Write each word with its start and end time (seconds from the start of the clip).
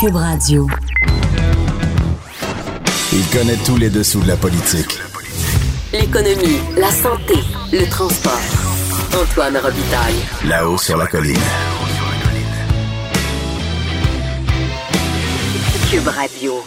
Cube 0.00 0.14
Radio. 0.14 0.64
Il 3.12 3.26
connaît 3.36 3.56
tous 3.66 3.76
les 3.76 3.90
dessous 3.90 4.20
de 4.20 4.28
la 4.28 4.36
politique. 4.36 4.96
L'économie, 5.92 6.58
la 6.76 6.90
santé, 6.90 7.34
le 7.72 7.84
transport. 7.90 8.38
Antoine 9.20 9.56
Robitaille. 9.56 10.14
Là-haut 10.46 10.78
sur 10.78 10.96
la 10.98 11.06
colline. 11.08 11.34
Cube 15.90 16.06
Radio. 16.06 16.62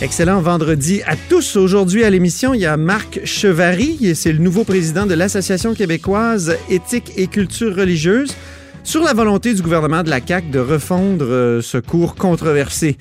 Excellent 0.00 0.40
vendredi 0.40 1.02
à 1.06 1.14
tous. 1.28 1.56
Aujourd'hui 1.56 2.04
à 2.04 2.10
l'émission, 2.10 2.54
il 2.54 2.60
y 2.62 2.66
a 2.66 2.78
Marc 2.78 3.20
Chevary, 3.24 4.14
c'est 4.14 4.32
le 4.32 4.38
nouveau 4.38 4.64
président 4.64 5.04
de 5.04 5.12
l'Association 5.12 5.74
québécoise 5.74 6.56
éthique 6.70 7.12
et 7.16 7.26
culture 7.26 7.76
religieuse, 7.76 8.34
sur 8.84 9.02
la 9.02 9.12
volonté 9.12 9.54
du 9.54 9.62
gouvernement 9.62 10.02
de 10.02 10.10
la 10.10 10.20
CAQ 10.24 10.50
de 10.50 10.58
refondre 10.58 11.26
euh, 11.26 11.62
ce 11.62 11.78
cours 11.78 12.14
controversé. 12.14 12.96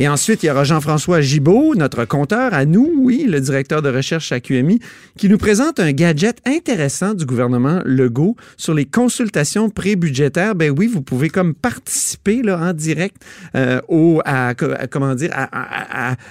Et 0.00 0.08
ensuite, 0.08 0.42
il 0.42 0.46
y 0.46 0.50
aura 0.50 0.64
Jean-François 0.64 1.20
Gibault, 1.20 1.74
notre 1.74 2.06
compteur 2.06 2.54
à 2.54 2.64
nous, 2.64 2.90
oui, 2.96 3.26
le 3.28 3.38
directeur 3.38 3.82
de 3.82 3.90
recherche 3.90 4.32
à 4.32 4.40
QMI, 4.40 4.78
qui 5.18 5.28
nous 5.28 5.36
présente 5.36 5.78
un 5.78 5.92
gadget 5.92 6.38
intéressant 6.46 7.12
du 7.12 7.26
gouvernement 7.26 7.82
Legault 7.84 8.34
sur 8.56 8.72
les 8.72 8.86
consultations 8.86 9.68
pré-budgétaires. 9.68 10.54
Ben 10.54 10.72
oui, 10.74 10.86
vous 10.86 11.02
pouvez 11.02 11.28
comme 11.28 11.52
participer 11.52 12.40
là, 12.42 12.58
en 12.58 12.72
direct 12.72 13.22
euh, 13.54 13.80
à, 14.24 14.54
comment 14.90 15.14
dire, 15.14 15.32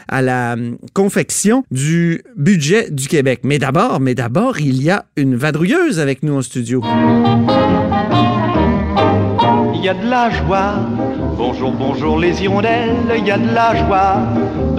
la 0.09 0.53
hum, 0.53 0.77
confection 0.93 1.63
du 1.69 2.23
budget 2.35 2.89
du 2.89 3.07
Québec. 3.07 3.41
Mais 3.43 3.59
d'abord, 3.59 3.99
mais 3.99 4.15
d'abord, 4.15 4.59
il 4.59 4.81
y 4.81 4.89
a 4.89 5.05
une 5.15 5.35
vadrouilleuse 5.35 5.99
avec 5.99 6.23
nous 6.23 6.33
en 6.33 6.41
studio. 6.41 6.81
Il 9.81 9.85
y 9.85 9.89
a 9.89 9.93
de 9.93 10.09
la 10.09 10.29
joie 10.29 10.73
Bonjour, 11.37 11.71
bonjour 11.71 12.19
les 12.19 12.43
hirondelles, 12.43 13.15
il 13.17 13.25
y 13.25 13.31
a 13.31 13.37
de 13.37 13.49
la 13.55 13.73
joie. 13.75 14.17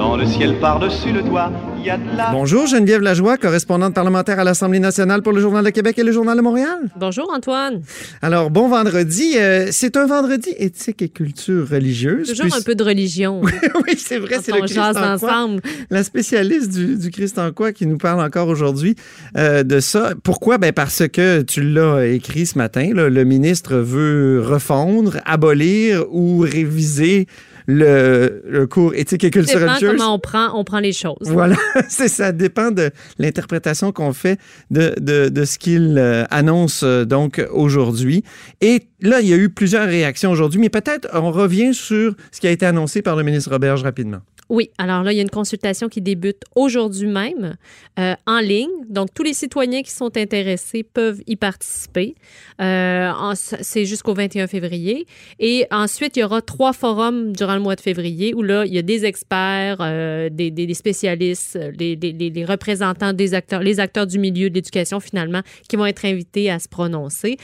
Dans 0.00 0.16
le 0.16 0.24
ciel 0.24 0.58
par-dessus 0.58 1.12
le 1.12 1.22
toit, 1.22 1.52
il 1.76 1.84
y 1.84 1.90
a 1.90 1.98
de 1.98 2.16
la... 2.16 2.30
Bonjour 2.32 2.66
Geneviève 2.66 3.02
Lajoie, 3.02 3.36
correspondante 3.36 3.92
parlementaire 3.92 4.40
à 4.40 4.44
l'Assemblée 4.44 4.78
nationale 4.78 5.20
pour 5.20 5.34
le 5.34 5.42
Journal 5.42 5.62
de 5.62 5.68
Québec 5.68 5.98
et 5.98 6.02
le 6.02 6.10
Journal 6.10 6.38
de 6.38 6.42
Montréal. 6.42 6.78
Bonjour 6.96 7.30
Antoine. 7.30 7.82
Alors, 8.22 8.48
bon 8.48 8.66
vendredi. 8.66 9.34
Euh, 9.36 9.68
c'est 9.70 9.98
un 9.98 10.06
vendredi 10.06 10.54
éthique 10.56 11.02
et 11.02 11.10
culture 11.10 11.68
religieuse. 11.68 12.30
Toujours 12.30 12.46
Puis- 12.46 12.54
un 12.58 12.62
peu 12.62 12.74
de 12.74 12.82
religion. 12.82 13.42
oui, 13.86 13.98
c'est 13.98 14.16
vrai, 14.16 14.36
c'est 14.42 14.52
le 14.52 14.60
Christ 14.62 14.78
en 14.78 14.92
quoi. 14.92 15.12
ensemble. 15.12 15.60
la 15.90 16.02
spécialiste 16.02 16.72
du, 16.72 16.96
du 16.96 17.10
Christ 17.10 17.38
en 17.38 17.52
quoi 17.52 17.72
qui 17.72 17.84
nous 17.86 17.98
parle 17.98 18.22
encore 18.22 18.48
aujourd'hui 18.48 18.96
euh, 19.36 19.64
de 19.64 19.80
ça. 19.80 20.14
Pourquoi? 20.22 20.56
Ben 20.56 20.72
parce 20.72 21.06
que 21.08 21.42
tu 21.42 21.60
l'as 21.60 22.06
écrit 22.06 22.46
ce 22.46 22.56
matin, 22.56 22.90
là, 22.94 23.10
le 23.10 23.24
ministre 23.24 23.76
veut 23.76 24.40
refondre, 24.42 25.18
abolir 25.26 26.06
ou 26.10 26.38
réviser 26.38 27.26
le, 27.70 28.42
le 28.48 28.66
cours 28.66 28.94
éthique 28.94 29.22
et 29.24 29.28
Ça 29.28 29.30
culture 29.30 29.58
dépend 29.60 29.70
religieuse. 29.72 29.96
comment 29.96 30.14
on 30.14 30.18
prend, 30.18 30.58
on 30.58 30.64
prend 30.64 30.80
les 30.80 30.92
choses. 30.92 31.16
Voilà, 31.22 31.56
c'est 31.88 32.08
ça 32.08 32.32
dépend 32.32 32.70
de 32.70 32.90
l'interprétation 33.18 33.92
qu'on 33.92 34.12
fait 34.12 34.38
de, 34.70 34.94
de, 35.00 35.28
de 35.28 35.44
ce 35.44 35.58
qu'il 35.58 35.96
euh, 35.98 36.24
annonce 36.30 36.82
euh, 36.82 37.04
donc 37.04 37.44
aujourd'hui. 37.52 38.24
Et 38.60 38.82
là, 39.00 39.20
il 39.20 39.28
y 39.28 39.32
a 39.32 39.36
eu 39.36 39.48
plusieurs 39.50 39.86
réactions 39.86 40.30
aujourd'hui, 40.30 40.60
mais 40.60 40.68
peut-être 40.70 41.08
on 41.14 41.30
revient 41.30 41.72
sur 41.74 42.14
ce 42.32 42.40
qui 42.40 42.46
a 42.46 42.50
été 42.50 42.66
annoncé 42.66 43.02
par 43.02 43.16
le 43.16 43.22
ministre 43.22 43.50
Roberge 43.50 43.82
rapidement. 43.82 44.20
Oui, 44.50 44.70
alors 44.78 45.04
là, 45.04 45.12
il 45.12 45.16
y 45.16 45.20
a 45.20 45.22
une 45.22 45.30
consultation 45.30 45.88
qui 45.88 46.00
débute 46.00 46.42
aujourd'hui 46.56 47.06
même 47.06 47.54
euh, 48.00 48.14
en 48.26 48.40
ligne. 48.40 48.68
Donc, 48.88 49.14
tous 49.14 49.22
les 49.22 49.32
citoyens 49.32 49.82
qui 49.82 49.92
sont 49.92 50.16
intéressés 50.16 50.82
peuvent 50.82 51.20
y 51.28 51.36
participer. 51.36 52.16
Euh, 52.60 53.12
c'est 53.34 53.84
jusqu'au 53.84 54.12
21 54.12 54.48
février. 54.48 55.06
Et 55.38 55.68
ensuite, 55.70 56.16
il 56.16 56.20
y 56.20 56.24
aura 56.24 56.42
trois 56.42 56.72
forums 56.72 57.32
durant 57.32 57.54
le 57.54 57.60
mois 57.60 57.76
de 57.76 57.80
février 57.80 58.34
où 58.34 58.42
là, 58.42 58.64
il 58.66 58.74
y 58.74 58.78
a 58.78 58.82
des 58.82 59.04
experts, 59.04 59.76
euh, 59.82 60.28
des, 60.30 60.74
spécialistes, 60.74 61.56
les, 61.78 62.44
représentants 62.44 63.12
des 63.12 63.34
acteurs, 63.34 63.62
les 63.62 63.78
acteurs 63.78 64.08
du 64.08 64.18
milieu 64.18 64.50
de 64.50 64.54
l'éducation 64.54 64.98
finalement, 64.98 65.42
qui 65.68 65.76
vont 65.76 65.86
être 65.86 66.04
invités 66.04 66.50
à 66.50 66.58
se 66.58 66.68
prononcer. 66.68 67.36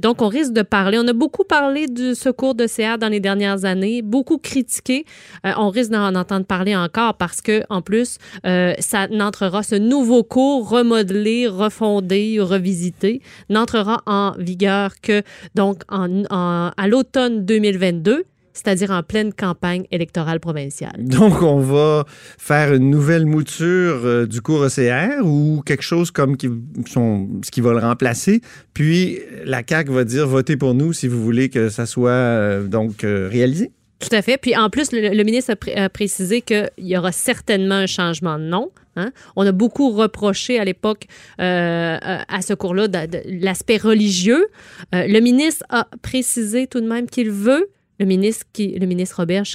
Donc, 0.00 0.22
on 0.22 0.28
risque 0.28 0.54
de 0.54 0.62
parler. 0.62 0.98
On 0.98 1.08
a 1.08 1.12
beaucoup 1.12 1.44
parlé 1.44 1.88
du 1.88 2.14
secours 2.14 2.54
de 2.54 2.66
CA 2.66 2.96
dans 2.96 3.08
les 3.08 3.20
dernières 3.20 3.66
années, 3.66 4.00
beaucoup 4.00 4.38
critiqué. 4.38 5.04
On 5.44 5.68
risque 5.68 5.90
d'en 5.90 6.14
entendre 6.14 6.37
parler 6.46 6.76
encore 6.76 7.14
parce 7.14 7.40
que, 7.40 7.62
en 7.68 7.82
plus, 7.82 8.18
euh, 8.46 8.74
ça 8.78 9.08
n'entrera, 9.08 9.62
ce 9.62 9.74
nouveau 9.74 10.22
cours 10.22 10.68
remodelé, 10.68 11.46
refondé, 11.46 12.38
revisité, 12.40 13.22
n'entrera 13.48 14.02
en 14.06 14.32
vigueur 14.38 15.00
que 15.00 15.22
donc 15.54 15.82
à 15.90 16.88
l'automne 16.88 17.44
2022, 17.44 18.24
c'est-à-dire 18.58 18.90
en 18.90 19.02
pleine 19.02 19.32
campagne 19.32 19.84
électorale 19.90 20.40
provinciale. 20.40 20.96
Donc, 20.98 21.42
on 21.42 21.60
va 21.60 22.04
faire 22.38 22.74
une 22.74 22.90
nouvelle 22.90 23.24
mouture 23.24 24.00
euh, 24.04 24.26
du 24.26 24.40
cours 24.40 24.64
ECR 24.64 25.24
ou 25.24 25.62
quelque 25.64 25.82
chose 25.82 26.10
comme 26.10 26.36
ce 26.38 27.50
qui 27.50 27.60
va 27.60 27.72
le 27.72 27.78
remplacer. 27.78 28.40
Puis, 28.74 29.20
la 29.44 29.62
CAQ 29.66 29.92
va 29.92 30.04
dire 30.04 30.26
votez 30.26 30.56
pour 30.56 30.74
nous 30.74 30.92
si 30.92 31.06
vous 31.06 31.22
voulez 31.22 31.50
que 31.50 31.68
ça 31.68 31.86
soit 31.86 32.10
euh, 32.10 32.66
donc 32.66 33.02
réalisé. 33.02 33.70
Tout 34.00 34.14
à 34.14 34.22
fait. 34.22 34.38
Puis 34.38 34.56
en 34.56 34.70
plus, 34.70 34.92
le, 34.92 35.22
ministre 35.24 35.52
a, 35.52 35.56
pré- 35.56 35.74
a 35.74 35.88
précisé 35.88 36.40
qu'il 36.40 36.70
y 36.78 36.96
aura 36.96 37.10
certainement 37.10 37.74
un 37.74 37.86
changement 37.86 38.38
de 38.38 38.44
nom. 38.44 38.70
hein. 38.96 39.10
On 39.34 39.44
a 39.44 39.52
beaucoup 39.52 39.90
reproché 39.90 40.58
à 40.58 40.64
l'époque 40.64 41.06
euh, 41.40 41.98
à 42.00 42.42
ce 42.42 42.54
cours-là 42.54 42.86
l'aspect 43.24 43.76
religieux. 43.76 44.46
Euh, 44.94 45.06
le 45.08 45.20
ministre 45.20 45.64
a 45.68 45.88
précisé 46.00 46.66
tout 46.68 46.80
de 46.80 46.86
même 46.86 47.08
qu'il 47.08 47.30
veut. 47.30 47.70
Le 48.00 48.06
ministre, 48.06 48.46
qui, 48.52 48.78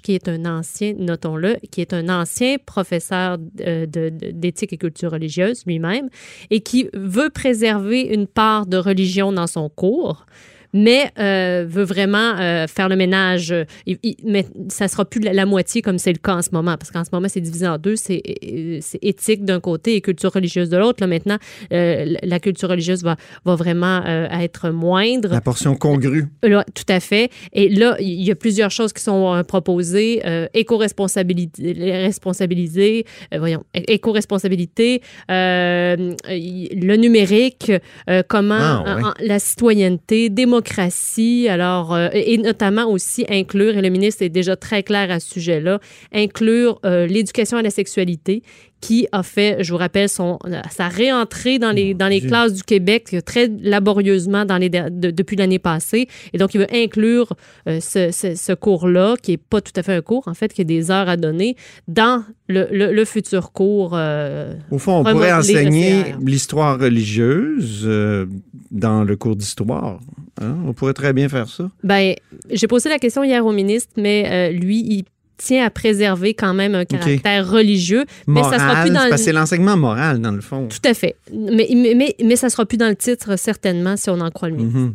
qui 0.03 0.15
est 0.15 0.27
un 0.27 0.45
ancien, 0.45 0.93
notons-le, 0.97 1.55
qui 1.71 1.79
est 1.79 1.93
un 1.93 2.09
ancien 2.09 2.57
professeur 2.57 3.37
d'éthique 3.37 4.73
et 4.73 4.77
culture 4.77 5.11
religieuse 5.11 5.63
lui-même, 5.65 6.09
et 6.49 6.59
qui 6.59 6.89
veut 6.93 7.29
préserver 7.29 8.01
une 8.01 8.27
part 8.27 8.65
de 8.65 8.75
religion 8.75 9.31
dans 9.31 9.47
son 9.47 9.69
cours 9.69 10.25
mais 10.73 11.11
euh, 11.19 11.65
veut 11.67 11.83
vraiment 11.83 12.35
euh, 12.39 12.67
faire 12.67 12.89
le 12.89 12.95
ménage. 12.95 13.53
il- 13.85 13.97
il- 14.03 14.15
mais 14.25 14.45
ça 14.69 14.87
sera 14.87 15.05
plus 15.05 15.21
la, 15.21 15.33
la 15.33 15.45
moitié 15.45 15.81
comme 15.81 15.97
c'est 15.99 16.11
le 16.11 16.17
cas 16.17 16.35
en 16.35 16.41
ce 16.41 16.49
moment, 16.51 16.75
parce 16.77 16.91
qu'en 16.91 17.03
ce 17.03 17.09
moment, 17.13 17.27
c'est 17.29 17.41
divisé 17.41 17.67
en 17.67 17.77
deux. 17.77 17.95
C'est 17.95 18.21
euh, 18.51 18.79
c'est 18.81 18.99
éthique 19.03 19.45
d'un 19.45 19.59
côté 19.59 19.95
et 19.95 20.01
culture 20.01 20.31
religieuse 20.33 20.69
de 20.69 20.77
l'autre. 20.77 20.97
Là, 21.01 21.07
maintenant, 21.07 21.37
euh, 21.71 22.15
la 22.23 22.39
culture 22.39 22.69
religieuse 22.69 23.03
va, 23.03 23.15
va 23.45 23.55
vraiment 23.55 24.03
être 24.31 24.69
moindre. 24.71 25.29
La 25.31 25.41
portion 25.41 25.75
congrue. 25.75 26.25
Là, 26.41 26.65
tout 26.73 26.83
à 26.89 26.99
fait. 26.99 27.29
Et 27.53 27.69
là, 27.69 27.95
il 27.99 28.23
y 28.23 28.31
a 28.31 28.35
plusieurs 28.35 28.71
choses 28.71 28.93
qui 28.93 29.03
sont 29.03 29.43
proposées. 29.47 30.21
Éco-responsabilité, 30.53 31.73
responsabiliser, 32.03 33.05
voyons, 33.37 33.63
éco-responsabilité, 33.73 35.01
le 35.29 36.95
numérique, 36.95 37.71
comment 38.27 38.55
Ah, 38.59 38.83
ouais. 38.85 39.03
en- 39.03 39.07
en- 39.09 39.13
la 39.19 39.39
citoyenneté, 39.39 40.29
démocratie, 40.29 40.62
alors, 41.49 41.93
euh, 41.93 42.09
et 42.13 42.37
notamment 42.37 42.89
aussi 42.89 43.25
inclure, 43.29 43.77
et 43.77 43.81
le 43.81 43.89
ministre 43.89 44.23
est 44.23 44.29
déjà 44.29 44.55
très 44.55 44.83
clair 44.83 45.11
à 45.11 45.19
ce 45.19 45.33
sujet-là, 45.33 45.79
inclure 46.13 46.79
euh, 46.85 47.05
l'éducation 47.07 47.57
à 47.57 47.61
la 47.61 47.69
sexualité 47.69 48.43
qui 48.85 49.07
a 49.13 49.23
fait, 49.23 49.63
je 49.63 49.71
vous 49.71 49.77
rappelle, 49.77 50.09
son, 50.09 50.37
sa 50.69 50.89
réentrée 50.89 51.57
dans 51.57 51.71
les, 51.71 51.93
dans 51.93 52.09
les 52.09 52.19
Dieu. 52.19 52.27
classes 52.27 52.53
du 52.53 52.63
Québec 52.63 53.15
très 53.25 53.47
laborieusement 53.61 54.43
dans 54.43 54.57
les, 54.57 54.69
de- 54.69 55.09
depuis 55.11 55.37
l'année 55.37 55.57
passée. 55.57 56.07
Et 56.33 56.37
donc, 56.37 56.53
il 56.53 56.59
veut 56.59 56.67
inclure 56.73 57.31
euh, 57.69 57.79
ce, 57.79 58.11
ce- 58.11 58.35
ce 58.35 58.51
cours-là, 58.53 59.15
qui 59.21 59.31
n'est 59.31 59.37
pas 59.37 59.61
tout 59.61 59.71
à 59.77 59.83
fait 59.83 59.93
un 59.93 60.01
cours, 60.01 60.27
en 60.27 60.33
fait, 60.33 60.51
qui 60.53 60.59
a 60.61 60.63
des 60.65 60.91
heures 60.91 61.07
à 61.07 61.15
donner, 61.15 61.55
dans 61.87 62.25
le, 62.49 62.67
le- 62.71 62.91
le 62.91 63.05
futur 63.05 63.53
cours. 63.53 63.93
euh, 63.95 64.53
Au 64.69 64.77
fond, 64.79 64.99
on 64.99 65.03
pourrait 65.05 65.31
enseigner 65.31 66.15
l'histoire 66.21 66.77
religieuse 66.77 67.83
euh, 67.85 68.25
dans 68.71 69.05
le 69.05 69.15
cours 69.15 69.37
d'histoire. 69.37 69.99
hein? 70.41 70.57
On 70.67 70.73
pourrait 70.73 70.93
très 70.93 71.13
bien 71.13 71.29
faire 71.29 71.47
ça. 71.47 71.69
Ben, 71.83 72.15
j'ai 72.51 72.67
posé 72.67 72.89
la 72.89 72.99
question 72.99 73.23
hier 73.23 73.45
au 73.45 73.53
ministre, 73.53 73.93
mais 73.97 74.25
euh, 74.27 74.51
lui, 74.51 74.79
il 74.79 75.03
tient 75.37 75.65
à 75.65 75.69
préserver 75.69 76.33
quand 76.33 76.53
même 76.53 76.75
un 76.75 76.85
caractère 76.85 77.49
religieux. 77.49 78.05
Mais 78.27 78.41
ça 78.43 78.53
sera 78.53 78.67
Moral, 78.67 78.85
plus 78.87 78.93
dans 78.93 79.09
le- 79.09 79.17
c'est 79.17 79.31
l'enseignement 79.33 79.77
moral, 79.77 80.19
dans 80.21 80.31
le 80.31 80.41
fond. 80.41 80.67
Tout 80.69 80.87
à 80.89 80.93
fait. 80.93 81.15
Mais, 81.33 81.67
mais, 81.75 81.93
mais, 81.95 82.15
mais 82.23 82.35
ça 82.35 82.49
sera 82.49 82.65
plus 82.65 82.77
dans 82.77 82.87
le 82.89 82.95
titre, 82.95 83.37
certainement, 83.37 83.97
si 83.97 84.09
on 84.09 84.19
en 84.21 84.29
croit 84.31 84.49
le 84.49 84.55
ministre. 84.55 84.79
Mhm. 84.79 84.93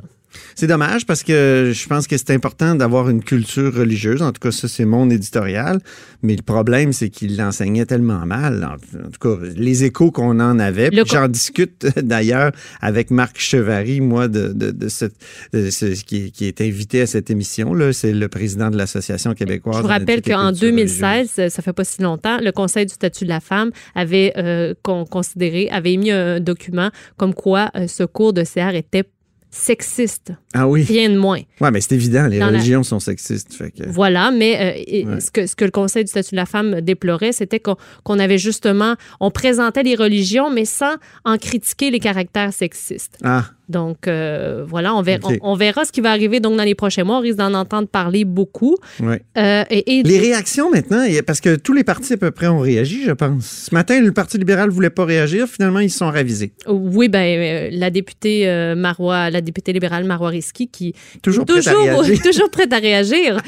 C'est 0.55 0.67
dommage 0.67 1.07
parce 1.07 1.23
que 1.23 1.73
je 1.75 1.87
pense 1.89 2.07
que 2.07 2.17
c'est 2.17 2.31
important 2.31 2.75
d'avoir 2.75 3.09
une 3.09 3.23
culture 3.23 3.75
religieuse. 3.75 4.23
En 4.23 4.33
tout 4.33 4.41
cas, 4.41 4.51
ça, 4.51 4.69
c'est 4.69 4.85
mon 4.85 5.09
éditorial. 5.11 5.81
Mais 6.23 6.35
le 6.37 6.43
problème, 6.43 6.93
c'est 6.93 7.11
qu'il 7.11 7.37
l'enseignait 7.37 7.87
tellement 7.87 8.27
mal. 8.27 8.65
En, 8.65 8.77
tout 9.11 9.21
cas, 9.21 9.45
les 9.57 9.85
échos 9.85 10.11
qu'on 10.11 10.41
en 10.41 10.59
avait. 10.59 10.91
J'en 11.07 11.29
discute 11.29 11.87
d'ailleurs 11.97 12.53
avec 12.81 13.11
Marc 13.11 13.39
Chevary, 13.39 14.01
moi, 14.01 14.29
de, 14.29 14.49
de, 14.53 14.71
de 14.71 14.89
cette, 14.89 15.15
de 15.53 15.71
ce- 15.71 16.03
qui, 16.05 16.33
qui 16.33 16.47
est 16.47 16.61
invité 16.61 17.03
à 17.03 17.07
cette 17.07 17.31
émission. 17.31 17.75
C'est 17.93 18.13
le 18.13 18.29
président 18.29 18.71
de 18.71 18.77
l'Association 18.77 19.35
québécoise. 19.35 19.77
Je 19.77 19.83
vous 19.83 19.89
rappelle 19.89 20.23
qu'en 20.23 20.49
culture 20.51 20.69
religieuse. 20.69 20.99
2016, 20.99 21.49
ça 21.53 21.63
fait 21.63 21.73
pas 21.73 21.85
si 21.85 22.03
longtemps, 22.03 22.39
le 22.41 22.51
Conseil 22.53 22.87
du 22.87 22.95
statut 22.95 23.25
de 23.25 23.29
la 23.29 23.41
femme 23.41 23.71
avait 23.95 24.33
euh, 24.37 24.75
con- 24.83 25.05
considéré, 25.05 25.69
avait 25.71 25.93
émis 25.93 26.11
un 26.11 26.41
document 26.41 26.91
comme 27.17 27.35
quoi 27.35 27.71
euh, 27.77 27.87
ce 27.87 28.03
cours 28.05 28.33
de 28.33 28.43
CR 28.45 28.75
était 28.75 29.05
sexiste. 29.51 30.33
Ah 30.55 30.69
oui. 30.69 30.83
Rien 30.83 31.11
de 31.11 31.19
moins. 31.19 31.41
Oui, 31.61 31.69
mais 31.73 31.81
c'est 31.81 31.95
évident, 31.95 32.27
les 32.27 32.43
religions 32.43 32.83
sont 32.83 33.01
sexistes. 33.01 33.55
Fait 33.55 33.71
que... 33.71 33.89
Voilà, 33.89 34.31
mais 34.31 35.05
euh, 35.05 35.21
ce, 35.21 35.31
que, 35.31 35.47
ce 35.47 35.57
que 35.57 35.65
le 35.65 35.71
Conseil 35.71 36.05
du 36.05 36.11
statut 36.11 36.33
de 36.33 36.37
la 36.37 36.47
femme 36.47 36.81
déplorait, 36.81 37.33
c'était 37.33 37.61
qu'on 37.61 38.19
avait 38.19 38.39
justement, 38.39 38.95
on 39.21 39.31
présentait 39.31 39.83
les 39.83 39.95
religions, 39.95 40.51
mais 40.51 40.65
sans 40.65 40.97
en 41.25 41.39
critiquer 41.39 41.91
les 41.91 42.01
caractères 42.01 42.53
sexistes. 42.53 43.19
Ah. 43.25 43.45
Donc, 43.69 44.09
euh, 44.09 44.65
voilà, 44.67 44.95
on 44.95 45.03
verra, 45.03 45.29
on, 45.43 45.55
verra 45.55 45.85
ce 45.85 45.93
qui 45.93 46.01
va 46.01 46.11
arriver 46.11 46.41
donc 46.41 46.57
dans 46.57 46.65
les 46.65 46.75
prochains 46.75 47.05
mois. 47.05 47.19
On 47.19 47.21
risque 47.21 47.37
d'en 47.37 47.53
entendre 47.53 47.89
parler 47.89 48.25
beaucoup. 48.25 48.77
Euh, 49.03 49.65
et, 49.71 50.03
les 50.03 50.19
réactions 50.19 50.71
maintenant, 50.71 51.05
parce 51.27 51.41
que 51.41 51.57
tous 51.57 51.75
les 51.75 51.85
partis 51.85 52.15
à 52.15 52.17
peu 52.17 52.31
près 52.31 52.47
ont 52.47 52.61
réagi, 52.61 53.05
je 53.05 53.13
pense. 53.13 53.67
Ce 53.69 53.75
matin, 53.75 54.01
le 54.01 54.13
Parti 54.13 54.39
libéral 54.39 54.69
ne 54.69 54.75
voulait 54.75 54.91
pas 54.91 55.05
réagir. 55.05 55.47
Finalement, 55.47 55.81
ils 55.81 55.91
se 55.91 55.99
sont 55.99 56.11
ravisés. 56.11 56.53
Oui, 56.67 57.09
ben 57.09 57.71
la 57.73 57.91
députée 57.91 58.75
Marois, 58.77 59.31
la 59.31 59.41
députée 59.41 59.73
libérale 59.73 60.05
Marois 60.05 60.31
Risky, 60.31 60.69
qui 60.69 60.95
toujours, 61.23 61.45
toujours, 61.47 61.63
prête 61.63 61.89
à 61.89 61.97
réagir. 61.97 62.23
toujours 62.23 62.51
prête 62.51 62.73
à 62.73 62.79
réagir, 62.79 63.41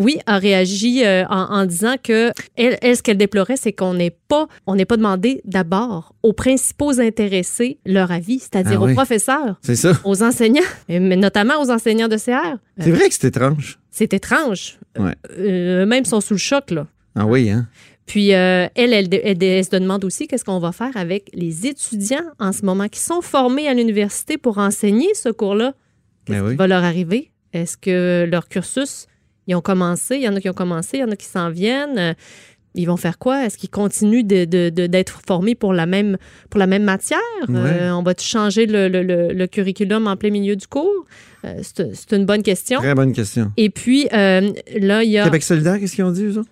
oui, 0.00 0.18
a 0.26 0.38
réagi 0.38 1.02
en, 1.28 1.66
disant 1.66 1.96
que 2.02 2.30
elle, 2.56 2.96
ce 2.96 3.02
qu'elle 3.02 3.16
déplorait, 3.16 3.56
c'est 3.56 3.72
qu'on 3.72 3.94
n'ait 3.94 4.16
pas, 4.28 4.46
on 4.66 4.76
n'est 4.76 4.84
pas 4.84 4.96
demandé 4.96 5.40
d'abord 5.44 6.14
aux 6.22 6.32
principaux 6.32 7.00
intéressés 7.00 7.78
leur 7.84 8.12
avis, 8.12 8.38
c'est-à-dire 8.38 8.80
ah 8.82 8.84
aux 8.84 8.94
professeurs 8.94 9.23
c'est 9.60 9.76
ça. 9.76 9.92
Aux 10.04 10.22
enseignants, 10.22 10.62
mais 10.88 11.16
notamment 11.16 11.60
aux 11.62 11.70
enseignants 11.70 12.08
de 12.08 12.16
CR. 12.16 12.58
C'est 12.78 12.90
vrai 12.90 13.08
que 13.08 13.14
c'est 13.14 13.28
étrange. 13.28 13.78
C'est 13.90 14.12
étrange. 14.12 14.78
Ouais. 14.98 15.14
Euh, 15.38 15.86
même 15.86 16.04
sont 16.04 16.20
sous 16.20 16.34
le 16.34 16.38
choc, 16.38 16.70
là. 16.70 16.86
Ah 17.14 17.26
oui, 17.26 17.50
hein? 17.50 17.68
Puis 18.06 18.34
euh, 18.34 18.66
elle, 18.74 18.92
elle, 18.92 19.08
elle, 19.12 19.64
se 19.64 19.70
demande 19.70 20.04
aussi 20.04 20.26
qu'est-ce 20.26 20.44
qu'on 20.44 20.58
va 20.58 20.72
faire 20.72 20.94
avec 20.96 21.30
les 21.32 21.66
étudiants 21.66 22.24
en 22.38 22.52
ce 22.52 22.64
moment 22.64 22.88
qui 22.88 23.00
sont 23.00 23.22
formés 23.22 23.66
à 23.66 23.74
l'université 23.74 24.36
pour 24.36 24.58
enseigner 24.58 25.14
ce 25.14 25.30
cours-là. 25.30 25.74
Qu'est-ce 26.26 26.40
ben 26.40 26.50
qui 26.50 26.56
va 26.56 26.66
leur 26.66 26.84
arriver? 26.84 27.30
Est-ce 27.52 27.76
que 27.76 28.28
leur 28.30 28.48
cursus, 28.48 29.06
ils 29.46 29.54
ont 29.54 29.62
commencé? 29.62 30.16
Il 30.16 30.22
y 30.22 30.28
en 30.28 30.36
a 30.36 30.40
qui 30.40 30.50
ont 30.50 30.54
commencé, 30.54 30.98
il 30.98 31.00
y 31.00 31.04
en 31.04 31.10
a 31.10 31.16
qui 31.16 31.26
s'en 31.26 31.50
viennent 31.50 32.14
ils 32.74 32.86
vont 32.86 32.96
faire 32.96 33.18
quoi? 33.18 33.44
Est-ce 33.44 33.56
qu'ils 33.56 33.70
continuent 33.70 34.24
d'être 34.24 35.20
formés 35.26 35.54
pour 35.54 35.72
la 35.72 35.86
même, 35.86 36.16
pour 36.50 36.58
la 36.58 36.66
même 36.66 36.84
matière? 36.84 37.20
Euh, 37.48 37.90
on 37.90 38.02
va 38.02 38.14
changer 38.18 38.66
le, 38.66 39.46
curriculum 39.46 40.06
en 40.06 40.16
plein 40.16 40.30
milieu 40.30 40.56
du 40.56 40.66
cours? 40.66 41.06
Euh, 41.44 41.60
c'est 41.62 42.12
une 42.12 42.26
bonne 42.26 42.42
question. 42.42 42.80
Très 42.80 42.94
bonne 42.94 43.12
question. 43.12 43.52
Et 43.56 43.70
puis, 43.70 44.08
euh, 44.12 44.52
là, 44.80 45.04
il 45.04 45.10
y 45.10 45.18
a... 45.18 45.24
Québec 45.24 45.42
solidaire, 45.42 45.78
qu'est-ce 45.78 45.94
qu'ils 45.94 46.04
ont 46.04 46.10
dit, 46.10 46.24
eux 46.24 46.42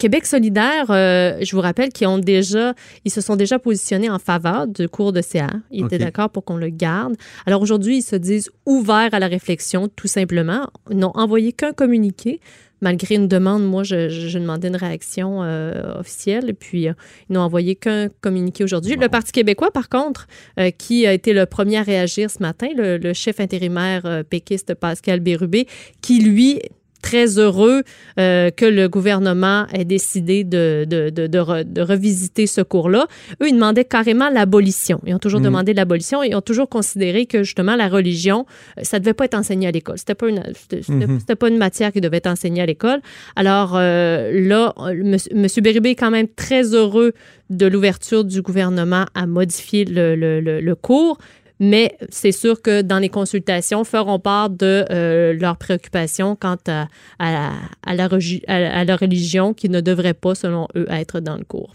Québec 0.00 0.26
solidaire, 0.26 0.86
je 0.88 1.54
vous 1.54 1.60
rappelle 1.60 1.90
qu'ils 1.90 2.08
ont 2.08 2.18
déjà, 2.18 2.74
ils 3.04 3.12
se 3.12 3.20
sont 3.20 3.36
déjà 3.36 3.60
positionnés 3.60 4.10
en 4.10 4.18
faveur 4.18 4.66
du 4.66 4.88
cours 4.88 5.12
de 5.12 5.22
CA. 5.22 5.50
Ils 5.70 5.84
étaient 5.84 5.98
d'accord 5.98 6.30
pour 6.30 6.44
qu'on 6.44 6.56
le 6.56 6.68
garde. 6.68 7.14
Alors 7.46 7.62
aujourd'hui, 7.62 7.98
ils 7.98 8.02
se 8.02 8.16
disent 8.16 8.50
ouverts 8.66 9.10
à 9.14 9.20
la 9.20 9.28
réflexion, 9.28 9.86
tout 9.86 10.08
simplement. 10.08 10.68
Ils 10.90 10.96
n'ont 10.96 11.12
envoyé 11.14 11.52
qu'un 11.52 11.72
communiqué 11.72 12.40
malgré 12.80 13.16
une 13.16 13.28
demande, 13.28 13.64
moi, 13.64 13.82
je, 13.82 14.08
je 14.08 14.38
demandais 14.38 14.68
une 14.68 14.76
réaction 14.76 15.42
euh, 15.42 15.98
officielle. 15.98 16.50
Et 16.50 16.52
puis, 16.52 16.88
euh, 16.88 16.92
ils 17.28 17.34
n'ont 17.34 17.40
envoyé 17.40 17.74
qu'un 17.74 18.08
communiqué 18.20 18.64
aujourd'hui. 18.64 18.96
Le 18.96 19.08
Parti 19.08 19.32
québécois, 19.32 19.70
par 19.70 19.88
contre, 19.88 20.26
euh, 20.58 20.70
qui 20.70 21.06
a 21.06 21.12
été 21.12 21.32
le 21.32 21.46
premier 21.46 21.78
à 21.78 21.82
réagir 21.82 22.30
ce 22.30 22.40
matin, 22.40 22.68
le, 22.76 22.98
le 22.98 23.12
chef 23.12 23.40
intérimaire 23.40 24.22
péquiste 24.28 24.74
Pascal 24.74 25.20
Bérubé, 25.20 25.66
qui, 26.00 26.20
lui, 26.20 26.60
très 27.02 27.38
heureux 27.38 27.82
euh, 28.18 28.50
que 28.50 28.64
le 28.64 28.88
gouvernement 28.88 29.66
ait 29.72 29.84
décidé 29.84 30.44
de, 30.44 30.84
de, 30.88 31.10
de, 31.10 31.80
revisiter 31.80 32.46
ce 32.46 32.60
cours-là. 32.60 33.06
Eux, 33.42 33.48
ils 33.48 33.54
demandaient 33.54 33.84
carrément 33.84 34.30
l'abolition. 34.30 35.00
Ils 35.06 35.14
ont 35.14 35.18
toujours 35.18 35.40
mhm. 35.40 35.46
demandé 35.46 35.74
l'abolition 35.74 36.22
et 36.22 36.28
ils 36.28 36.34
ont 36.34 36.40
toujours 36.40 36.68
considéré 36.68 37.26
que 37.26 37.42
justement 37.42 37.76
la 37.76 37.88
religion, 37.88 38.46
euh, 38.78 38.82
ça 38.84 38.98
ne 38.98 39.04
devait 39.04 39.14
pas 39.14 39.26
être 39.26 39.34
enseigné 39.34 39.68
à 39.68 39.70
l'école. 39.70 39.98
C'était 39.98 40.14
pas 40.14 40.28
une, 40.28 40.42
mhm. 40.88 41.18
c'était, 41.20 41.36
pas 41.36 41.48
une 41.48 41.58
matière 41.58 41.92
qui 41.92 42.00
devait 42.00 42.18
être 42.18 42.26
enseignée 42.26 42.62
à 42.62 42.66
l'école. 42.66 43.00
Alors 43.36 43.72
euh, 43.76 44.30
là, 44.32 44.74
M. 44.90 45.46
Bérubé 45.62 45.90
est 45.90 45.94
quand 45.94 46.10
même 46.10 46.28
très 46.28 46.74
heureux 46.74 47.12
de 47.50 47.66
l'ouverture 47.66 48.24
du 48.24 48.42
gouvernement 48.42 49.06
à 49.14 49.26
modifier 49.26 49.84
le, 49.84 50.14
le, 50.14 50.40
le 50.40 50.74
cours 50.74 51.18
mais 51.60 51.96
c'est 52.10 52.32
sûr 52.32 52.62
que 52.62 52.82
dans 52.82 52.98
les 52.98 53.08
consultations, 53.08 53.84
feront 53.84 54.18
part 54.18 54.50
de 54.50 54.84
euh, 54.90 55.32
leurs 55.34 55.56
préoccupations 55.56 56.36
quant 56.36 56.56
à, 56.66 56.88
à, 57.18 57.52
à, 57.84 57.94
la, 57.94 58.08
à, 58.48 58.84
la, 58.84 58.96
religion 58.96 59.54
qui 59.54 59.68
ne 59.68 59.80
devrait 59.80 60.14
pas, 60.14 60.34
selon 60.34 60.68
eux, 60.76 60.86
être 60.90 61.20
dans 61.20 61.36
le 61.36 61.44
cours. 61.44 61.74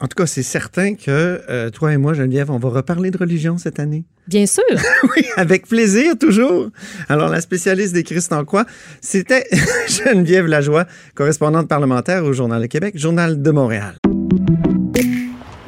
En 0.00 0.08
tout 0.08 0.14
cas, 0.14 0.26
c'est 0.26 0.42
certain 0.42 0.94
que 0.94 1.40
euh, 1.48 1.70
toi 1.70 1.92
et 1.92 1.96
moi, 1.96 2.12
Geneviève, 2.12 2.50
on 2.50 2.58
va 2.58 2.68
reparler 2.68 3.10
de 3.10 3.16
religion 3.16 3.56
cette 3.56 3.80
année. 3.80 4.04
Bien 4.28 4.44
sûr. 4.44 4.62
oui, 5.16 5.24
avec 5.36 5.66
plaisir, 5.66 6.18
toujours. 6.18 6.68
Alors, 7.08 7.30
la 7.30 7.40
spécialiste 7.40 7.94
des 7.94 8.02
Christ 8.02 8.32
en 8.32 8.44
quoi, 8.44 8.66
c'était 9.00 9.46
Geneviève 9.88 10.46
Lajoie, 10.46 10.84
correspondante 11.14 11.68
parlementaire 11.68 12.24
au 12.24 12.34
Journal 12.34 12.60
de 12.60 12.66
Québec, 12.66 12.98
Journal 12.98 13.40
de 13.40 13.50
Montréal. 13.50 13.96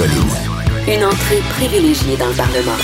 Une 0.00 1.04
entrée 1.04 1.40
privilégiée 1.50 2.16
dans 2.16 2.28
le 2.28 2.36
Parlement. 2.36 2.78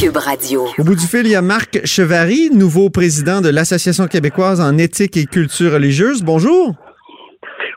Cube 0.00 0.16
Radio. 0.16 0.66
Au 0.78 0.82
bout 0.82 0.94
du 0.94 1.04
fil, 1.04 1.26
il 1.26 1.32
y 1.32 1.34
a 1.34 1.42
Marc 1.42 1.84
Chevary, 1.84 2.48
nouveau 2.50 2.88
président 2.88 3.42
de 3.42 3.50
l'Association 3.50 4.06
québécoise 4.06 4.62
en 4.62 4.78
éthique 4.78 5.18
et 5.18 5.26
culture 5.26 5.72
religieuse. 5.72 6.22
Bonjour. 6.22 6.74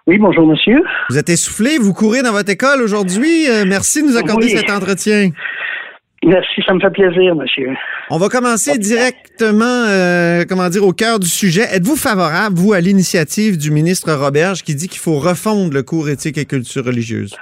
Oui, 0.08 0.18
bonjour, 0.20 0.48
monsieur. 0.48 0.78
Vous 1.10 1.18
êtes 1.18 1.28
essoufflé, 1.28 1.78
vous 1.80 1.94
courez 1.94 2.22
dans 2.22 2.32
votre 2.32 2.50
école 2.50 2.82
aujourd'hui. 2.82 3.50
Euh, 3.50 3.66
merci 3.68 4.02
de 4.02 4.08
nous 4.08 4.16
accorder 4.16 4.48
cet 4.48 4.70
entretien. 4.70 5.32
Merci, 6.28 6.62
ça 6.68 6.74
me 6.74 6.82
fait 6.82 6.90
plaisir, 6.90 7.36
monsieur. 7.36 7.74
On 8.10 8.18
va 8.18 8.28
commencer 8.28 8.78
directement, 8.78 9.86
euh, 9.88 10.44
comment 10.48 10.68
dire, 10.68 10.84
au 10.86 10.92
cœur 10.92 11.20
du 11.20 11.30
sujet. 11.30 11.62
Êtes-vous 11.74 11.96
favorable, 11.96 12.58
vous, 12.58 12.74
à 12.74 12.82
l'initiative 12.82 13.58
du 13.58 13.72
ministre 13.72 14.12
Roberge 14.12 14.62
qui 14.62 14.76
dit 14.76 14.90
qu'il 14.90 15.00
faut 15.00 15.20
refondre 15.20 15.74
le 15.74 15.84
cours 15.84 16.10
éthique 16.10 16.38
et 16.38 16.44
culture 16.44 16.84
religieuse? 16.84 17.34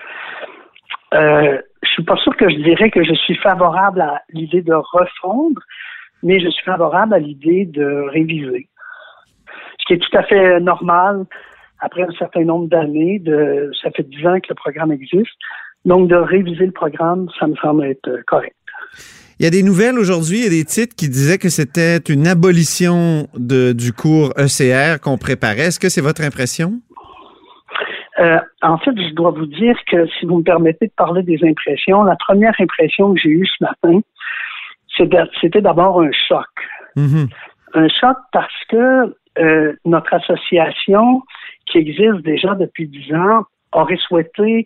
Euh, 1.16 1.58
je 1.82 1.90
suis 1.90 2.04
pas 2.04 2.16
sûr 2.18 2.38
que 2.38 2.48
je 2.48 2.58
dirais 2.58 2.92
que 2.92 3.04
je 3.04 3.16
suis 3.16 3.36
favorable 3.38 4.02
à 4.02 4.22
l'idée 4.30 4.62
de 4.62 4.76
refondre, 4.76 5.62
mais 6.22 6.40
je 6.40 6.50
suis 6.50 6.64
favorable 6.64 7.16
à 7.16 7.18
l'idée 7.18 7.66
de 7.66 8.06
réviser. 8.14 8.70
Ce 9.80 9.86
qui 9.88 9.94
est 9.94 9.98
tout 9.98 10.16
à 10.16 10.22
fait 10.22 10.60
normal 10.60 11.26
après 11.80 12.04
un 12.04 12.14
certain 12.20 12.44
nombre 12.44 12.68
d'années. 12.68 13.18
De, 13.18 13.72
ça 13.82 13.90
fait 13.90 14.04
dix 14.04 14.28
ans 14.28 14.40
que 14.40 14.50
le 14.50 14.56
programme 14.56 14.92
existe. 14.92 15.34
Donc, 15.86 16.08
de 16.08 16.16
réviser 16.16 16.68
le 16.68 16.72
programme, 16.72 17.30
ça 17.40 17.48
me 17.48 17.56
semble 17.56 17.86
être 17.86 18.22
correct. 18.28 18.56
Il 19.40 19.44
y 19.44 19.48
a 19.48 19.50
des 19.50 19.64
nouvelles 19.64 20.00
aujourd'hui, 20.00 20.40
il 20.40 20.44
y 20.44 20.48
a 20.48 20.50
des 20.50 20.64
titres 20.64 20.96
qui 20.96 21.10
disaient 21.10 21.38
que 21.38 21.50
c'était 21.50 21.98
une 21.98 22.26
abolition 22.26 23.28
de, 23.36 23.74
du 23.74 23.92
cours 23.92 24.34
ECR 24.38 25.02
qu'on 25.02 25.18
préparait. 25.18 25.68
Est-ce 25.68 25.80
que 25.80 25.90
c'est 25.90 26.02
votre 26.02 26.24
impression? 26.24 26.80
Euh, 28.20 28.40
en 28.62 28.78
fait, 28.78 28.92
je 28.96 29.14
dois 29.14 29.32
vous 29.32 29.46
dire 29.46 29.78
que 29.92 30.08
si 30.08 30.26
vous 30.26 30.38
me 30.38 30.44
permettez 30.44 30.88
de 30.88 30.94
parler 30.96 31.22
des 31.22 31.40
impressions, 31.44 32.04
la 32.04 32.16
première 32.16 32.54
impression 32.60 33.14
que 33.14 33.20
j'ai 33.22 33.30
eue 33.30 33.46
ce 33.46 33.64
matin, 33.66 34.00
c'était 35.42 35.62
d'abord 35.62 36.02
un 36.02 36.12
choc. 36.30 36.48
Mm-hmm. 36.96 37.30
Un 37.74 37.88
choc 37.90 38.18
parce 38.32 38.64
que 38.70 39.14
euh, 39.38 39.74
notre 39.84 40.14
association, 40.14 41.24
qui 41.66 41.80
existe 41.80 42.22
déjà 42.24 42.56
depuis 42.56 42.88
dix 42.88 43.14
ans, 43.14 43.44
aurait 43.74 43.98
souhaité 43.98 44.64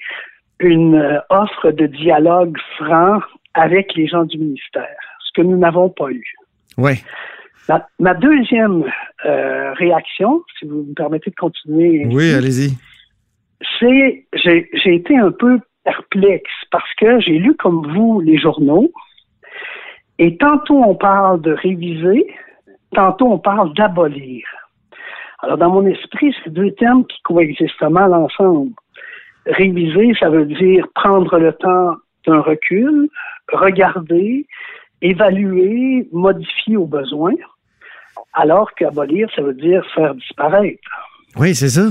une 0.59 0.95
euh, 0.95 1.19
offre 1.31 1.71
de 1.71 1.87
dialogue 1.87 2.55
franc 2.77 3.19
avec 3.53 3.93
les 3.95 4.07
gens 4.07 4.23
du 4.23 4.37
ministère, 4.37 4.97
ce 5.25 5.31
que 5.33 5.45
nous 5.45 5.57
n'avons 5.57 5.89
pas 5.89 6.09
eu. 6.11 6.23
Oui. 6.77 7.03
Ma, 7.99 8.13
deuxième 8.15 8.83
euh, 9.25 9.73
réaction, 9.73 10.43
si 10.57 10.65
vous 10.65 10.85
me 10.89 10.93
permettez 10.95 11.29
de 11.29 11.35
continuer. 11.35 12.07
Oui, 12.09 12.33
allez-y. 12.33 12.73
C'est, 13.79 14.25
j'ai, 14.33 14.69
j'ai 14.73 14.95
été 14.95 15.15
un 15.17 15.31
peu 15.31 15.59
perplexe 15.83 16.51
parce 16.71 16.91
que 16.95 17.19
j'ai 17.19 17.37
lu 17.37 17.55
comme 17.55 17.85
vous 17.93 18.21
les 18.21 18.39
journaux 18.39 18.91
et 20.17 20.35
tantôt 20.37 20.83
on 20.83 20.95
parle 20.95 21.41
de 21.41 21.51
réviser, 21.51 22.27
tantôt 22.93 23.27
on 23.27 23.39
parle 23.39 23.73
d'abolir. 23.73 24.43
Alors 25.41 25.57
dans 25.57 25.69
mon 25.69 25.85
esprit, 25.85 26.35
c'est 26.43 26.51
deux 26.51 26.71
termes 26.71 27.05
qui 27.05 27.21
coexistent 27.23 27.89
mal 27.89 28.13
ensemble. 28.13 28.71
Réviser, 29.45 30.13
ça 30.19 30.29
veut 30.29 30.45
dire 30.45 30.87
prendre 30.95 31.37
le 31.37 31.53
temps 31.53 31.95
d'un 32.25 32.41
recul, 32.41 33.09
regarder, 33.51 34.45
évaluer, 35.01 36.07
modifier 36.11 36.77
au 36.77 36.85
besoin, 36.85 37.33
alors 38.33 38.73
qu'abolir, 38.75 39.27
ça 39.35 39.41
veut 39.41 39.53
dire 39.53 39.83
faire 39.95 40.13
disparaître. 40.15 40.79
Oui, 41.37 41.55
c'est 41.55 41.69
ça. 41.69 41.89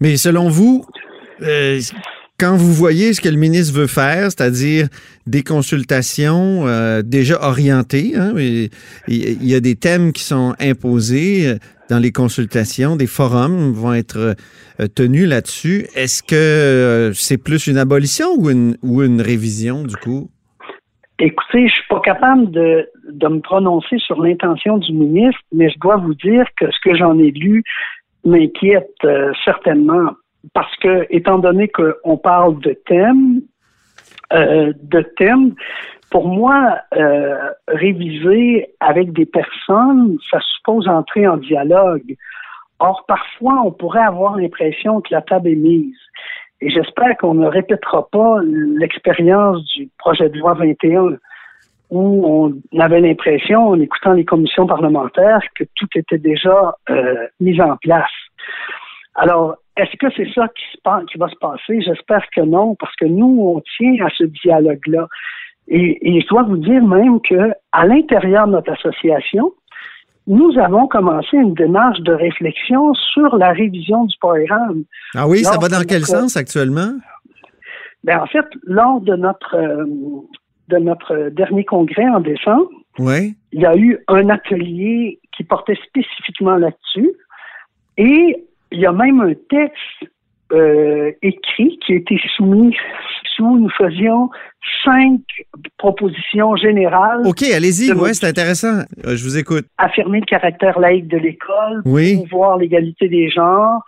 Mais 0.00 0.16
selon 0.16 0.48
vous, 0.48 0.84
euh, 1.42 1.80
quand 2.38 2.56
vous 2.56 2.72
voyez 2.72 3.14
ce 3.14 3.20
que 3.20 3.28
le 3.28 3.38
ministre 3.38 3.74
veut 3.74 3.86
faire, 3.86 4.24
c'est-à-dire 4.24 4.88
des 5.26 5.42
consultations 5.42 6.66
euh, 6.66 7.02
déjà 7.02 7.42
orientées, 7.42 8.12
hein, 8.14 8.34
il 8.36 8.70
y 9.08 9.54
a 9.54 9.60
des 9.60 9.74
thèmes 9.74 10.12
qui 10.12 10.22
sont 10.22 10.54
imposés 10.60 11.46
euh, 11.46 11.58
dans 11.88 11.98
les 11.98 12.12
consultations, 12.12 12.96
des 12.96 13.06
forums 13.06 13.72
vont 13.72 13.94
être 13.94 14.34
tenus 14.94 15.28
là-dessus. 15.28 15.86
Est-ce 15.94 16.22
que 16.22 17.12
c'est 17.14 17.42
plus 17.42 17.66
une 17.66 17.78
abolition 17.78 18.26
ou 18.36 18.50
une, 18.50 19.20
révision 19.20 19.84
du 19.84 19.96
coup? 19.96 20.28
Écoutez, 21.18 21.68
je 21.68 21.74
suis 21.74 21.88
pas 21.88 22.00
capable 22.00 22.50
de, 22.50 22.88
de 23.10 23.28
me 23.28 23.40
prononcer 23.40 23.98
sur 23.98 24.20
l'intention 24.20 24.76
du 24.78 24.92
ministre, 24.92 25.40
mais 25.52 25.70
je 25.70 25.78
dois 25.78 25.96
vous 25.96 26.14
dire 26.14 26.44
que 26.60 26.66
ce 26.70 26.76
que 26.84 26.94
j'en 26.94 27.18
ai 27.18 27.30
lu 27.30 27.62
m'inquiète 28.24 28.90
euh, 29.04 29.32
certainement 29.44 30.10
parce 30.54 30.74
que, 30.76 31.06
étant 31.10 31.38
donné 31.38 31.68
qu'on 31.68 32.16
parle 32.16 32.60
de 32.60 32.76
thèmes, 32.86 33.40
euh, 34.32 34.72
de 34.82 35.00
thèmes, 35.16 35.54
pour 36.10 36.28
moi, 36.28 36.78
euh, 36.96 37.50
réviser 37.68 38.68
avec 38.80 39.12
des 39.12 39.26
personnes, 39.26 40.18
ça 40.30 40.38
suppose 40.56 40.88
entrer 40.88 41.26
en 41.26 41.36
dialogue. 41.36 42.16
Or, 42.78 43.04
parfois, 43.06 43.62
on 43.64 43.72
pourrait 43.72 44.04
avoir 44.04 44.36
l'impression 44.36 45.00
que 45.00 45.12
la 45.12 45.22
table 45.22 45.48
est 45.48 45.56
mise. 45.56 45.96
Et 46.60 46.70
j'espère 46.70 47.16
qu'on 47.18 47.34
ne 47.34 47.46
répétera 47.46 48.08
pas 48.10 48.40
l'expérience 48.42 49.64
du 49.74 49.88
projet 49.98 50.28
de 50.28 50.38
loi 50.38 50.54
21 50.54 51.18
où 51.90 52.52
on 52.72 52.80
avait 52.80 53.00
l'impression, 53.00 53.68
en 53.68 53.80
écoutant 53.80 54.12
les 54.12 54.24
commissions 54.24 54.66
parlementaires, 54.66 55.40
que 55.54 55.64
tout 55.76 55.86
était 55.94 56.18
déjà 56.18 56.74
euh, 56.90 57.26
mis 57.40 57.60
en 57.60 57.76
place. 57.76 58.10
Alors, 59.14 59.56
est-ce 59.76 59.96
que 59.98 60.06
c'est 60.16 60.32
ça 60.32 60.48
qui, 60.48 60.64
se 60.72 61.04
qui 61.06 61.18
va 61.18 61.28
se 61.28 61.36
passer? 61.36 61.80
J'espère 61.82 62.24
que 62.34 62.40
non, 62.40 62.74
parce 62.76 62.94
que 62.96 63.04
nous, 63.04 63.38
on 63.40 63.62
tient 63.76 64.04
à 64.04 64.10
ce 64.16 64.24
dialogue-là. 64.24 65.08
Et, 65.68 66.16
et, 66.16 66.20
je 66.20 66.26
dois 66.28 66.44
vous 66.44 66.56
dire 66.56 66.82
même 66.82 67.20
que 67.20 67.52
à 67.72 67.86
l'intérieur 67.86 68.46
de 68.46 68.52
notre 68.52 68.72
association, 68.72 69.52
nous 70.26 70.58
avons 70.58 70.86
commencé 70.86 71.36
une 71.36 71.54
démarche 71.54 72.00
de 72.00 72.12
réflexion 72.12 72.94
sur 72.94 73.36
la 73.36 73.52
révision 73.52 74.04
du 74.04 74.16
programme. 74.18 74.84
Ah 75.14 75.28
oui, 75.28 75.44
ça 75.44 75.58
va 75.58 75.68
dans 75.68 75.84
quel 75.86 76.04
sens 76.04 76.36
actuellement? 76.36 76.92
Ben, 78.04 78.20
en 78.20 78.26
fait, 78.26 78.46
lors 78.62 79.00
de 79.00 79.16
notre 79.16 79.56
euh, 79.56 79.84
de 80.68 80.78
notre 80.78 81.28
dernier 81.30 81.64
congrès 81.64 82.08
en 82.08 82.20
décembre, 82.20 82.68
oui. 82.98 83.36
il 83.52 83.60
y 83.60 83.66
a 83.66 83.76
eu 83.76 83.98
un 84.08 84.28
atelier 84.30 85.20
qui 85.36 85.44
portait 85.44 85.78
spécifiquement 85.86 86.56
là-dessus. 86.56 87.12
Et 87.98 88.44
il 88.72 88.80
y 88.80 88.86
a 88.86 88.92
même 88.92 89.20
un 89.20 89.34
texte 89.48 90.12
euh, 90.52 91.12
écrit 91.22 91.78
qui 91.84 91.92
a 91.92 91.96
été 91.96 92.20
soumis 92.36 92.76
sous 93.34 93.58
nous 93.58 93.70
faisions 93.70 94.30
cinq 94.84 95.20
propositions 95.76 96.56
générales. 96.56 97.22
OK, 97.26 97.42
allez-y, 97.42 97.92
ouais, 97.92 98.14
c'est 98.14 98.26
intéressant. 98.26 98.78
Euh, 99.04 99.16
je 99.16 99.24
vous 99.24 99.36
écoute. 99.36 99.66
Affirmer 99.78 100.20
le 100.20 100.26
caractère 100.26 100.78
laïque 100.78 101.08
de 101.08 101.18
l'école, 101.18 101.82
oui. 101.84 102.14
promouvoir 102.14 102.58
l'égalité 102.58 103.08
des 103.08 103.28
genres, 103.28 103.82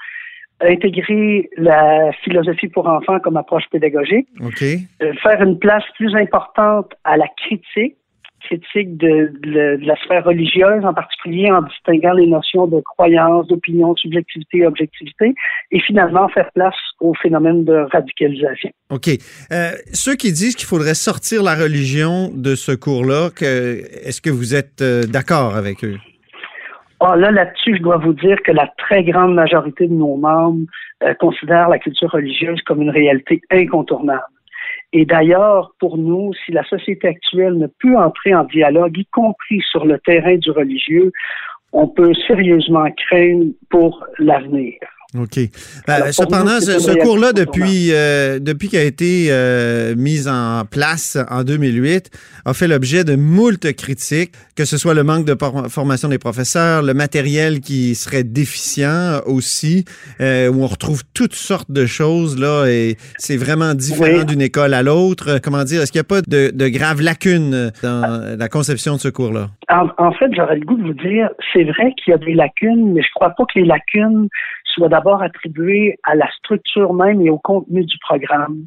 intégrer 0.61 1.49
la 1.57 2.11
philosophie 2.25 2.69
pour 2.69 2.89
enfants 2.89 3.21
comme 3.21 3.37
approche 3.37 3.65
pédagogique, 3.71 4.29
OK. 4.41 4.63
Euh, 4.63 5.13
faire 5.23 5.41
une 5.43 5.59
place 5.59 5.85
plus 5.97 6.15
importante 6.17 6.93
à 7.05 7.17
la 7.17 7.27
critique, 7.37 7.97
critique 8.41 8.97
de, 8.97 9.33
de, 9.43 9.79
la 9.87 9.97
sphère 9.97 10.25
religieuse, 10.25 10.85
en 10.85 10.95
particulier 10.95 11.51
en 11.51 11.63
distinguant 11.63 12.13
les 12.13 12.27
notions 12.27 12.67
de 12.67 12.81
croyance, 12.81 13.47
d'opinion, 13.49 13.93
de 13.93 13.99
subjectivité, 13.99 14.67
objectivité, 14.67 15.35
et 15.71 15.81
finalement 15.81 16.29
faire 16.29 16.51
place 16.55 16.75
au 17.01 17.15
phénomène 17.15 17.65
de 17.65 17.87
radicalisation. 17.93 18.71
OK. 18.91 19.09
Euh, 19.53 19.71
ceux 19.93 20.15
qui 20.15 20.33
disent 20.33 20.57
qu'il 20.57 20.67
faudrait 20.67 20.95
sortir 20.95 21.43
la 21.43 21.55
religion 21.55 22.31
de 22.35 22.55
ce 22.55 22.73
cours-là, 22.73 23.31
est-ce 23.41 24.21
que 24.21 24.31
vous 24.31 24.55
êtes 24.55 24.83
euh, 24.83 25.05
d'accord 25.05 25.55
avec 25.55 25.85
eux? 25.85 25.97
Ah, 27.01 27.15
là, 27.17 27.31
là-dessus, 27.31 27.77
je 27.77 27.83
dois 27.83 27.99
vous 27.99 28.13
dire 28.13 28.37
que 28.45 28.51
la 28.51 28.69
très 28.77 29.05
grande 29.05 29.35
majorité 29.35 29.87
de 29.87 29.93
nos 29.93 30.17
membres 30.17 30.67
euh, 31.05 31.15
considèrent 31.15 31.69
la 31.69 31.79
culture 31.79 32.11
religieuse 32.11 32.61
comme 32.63 32.83
une 32.83 32.91
réalité 32.91 33.41
incontournable. 33.53 34.23
Et 34.93 35.05
d'ailleurs, 35.05 35.75
pour 35.79 35.99
nous, 35.99 36.33
si 36.45 36.53
la 36.53 36.65
société 36.65 37.09
actuelle 37.09 37.55
ne 37.55 37.67
peut 37.67 37.97
entrer 37.97 38.35
en 38.35 38.45
dialogue, 38.45 38.97
y 38.97 39.07
compris 39.07 39.61
sur 39.71 39.85
le 39.85 39.99
terrain 39.99 40.37
du 40.37 40.51
religieux, 40.51 41.13
on 41.73 41.87
peut 41.87 42.15
sérieusement 42.27 42.91
craindre 43.09 43.53
pour 43.69 44.05
l'avenir. 44.19 44.79
OK. 45.17 45.39
Ben, 45.87 46.13
cependant, 46.13 46.61
ce, 46.61 47.03
cours-là, 47.03 47.33
depuis, 47.33 47.93
euh, 47.93 48.39
depuis 48.39 48.69
qu'il 48.69 48.79
a 48.79 48.85
été 48.85 49.29
euh, 49.31 49.95
mis 49.97 50.29
en 50.29 50.67
place 50.71 51.17
en 51.31 51.45
2008, 51.45 52.11
a 52.45 52.53
fait 52.53 52.69
l'objet 52.69 53.05
de 53.05 53.17
moult 53.17 53.73
critiques, 53.73 54.33
que 54.55 54.67
ce 54.67 54.77
soit 54.77 54.93
le 54.93 55.05
manque 55.05 55.25
de 55.25 55.35
formation 55.71 56.11
des 56.11 56.19
professeurs, 56.19 56.83
le 56.83 56.93
matériel 56.93 57.61
qui 57.61 57.95
serait 57.95 58.23
déficient 58.23 59.23
aussi, 59.25 59.87
euh, 60.21 60.51
où 60.51 60.63
on 60.63 60.67
retrouve 60.67 61.05
toutes 61.15 61.33
sortes 61.33 61.71
de 61.71 61.87
choses, 61.87 62.39
là, 62.39 62.67
et 62.67 62.99
c'est 63.17 63.39
vraiment 63.39 63.73
différent 63.73 64.25
d'une 64.25 64.43
école 64.43 64.75
à 64.75 64.83
l'autre. 64.83 65.41
Comment 65.43 65.65
dire, 65.65 65.81
est-ce 65.81 65.91
qu'il 65.91 66.01
n'y 66.01 66.07
a 66.07 66.21
pas 66.21 66.21
de, 66.21 66.51
de, 66.55 66.69
graves 66.69 67.01
lacunes 67.01 67.73
dans 67.83 68.37
la 68.39 68.49
conception 68.51 68.97
de 68.97 69.01
ce 69.01 69.09
cours-là? 69.09 69.49
En, 69.71 69.89
en 69.97 70.13
fait, 70.13 70.27
j'aurais 70.37 70.57
le 70.57 70.67
goût 70.67 70.77
de 70.77 70.83
vous 70.83 71.09
dire, 71.09 71.31
c'est 71.55 71.65
vrai 71.65 71.95
qu'il 71.97 72.11
y 72.11 72.15
a 72.15 72.19
des 72.19 72.35
lacunes, 72.35 72.93
mais 72.93 73.01
je 73.01 73.09
crois 73.15 73.31
pas 73.31 73.45
que 73.45 73.59
les 73.59 73.65
lacunes 73.65 74.29
soient 74.79 74.89
d'abord 74.89 75.23
attribué 75.23 75.99
à 76.05 76.15
la 76.15 76.31
structure 76.33 76.95
même 76.95 77.21
et 77.21 77.31
au 77.31 77.39
contenu 77.39 77.85
du 77.85 77.99
programme. 77.99 78.67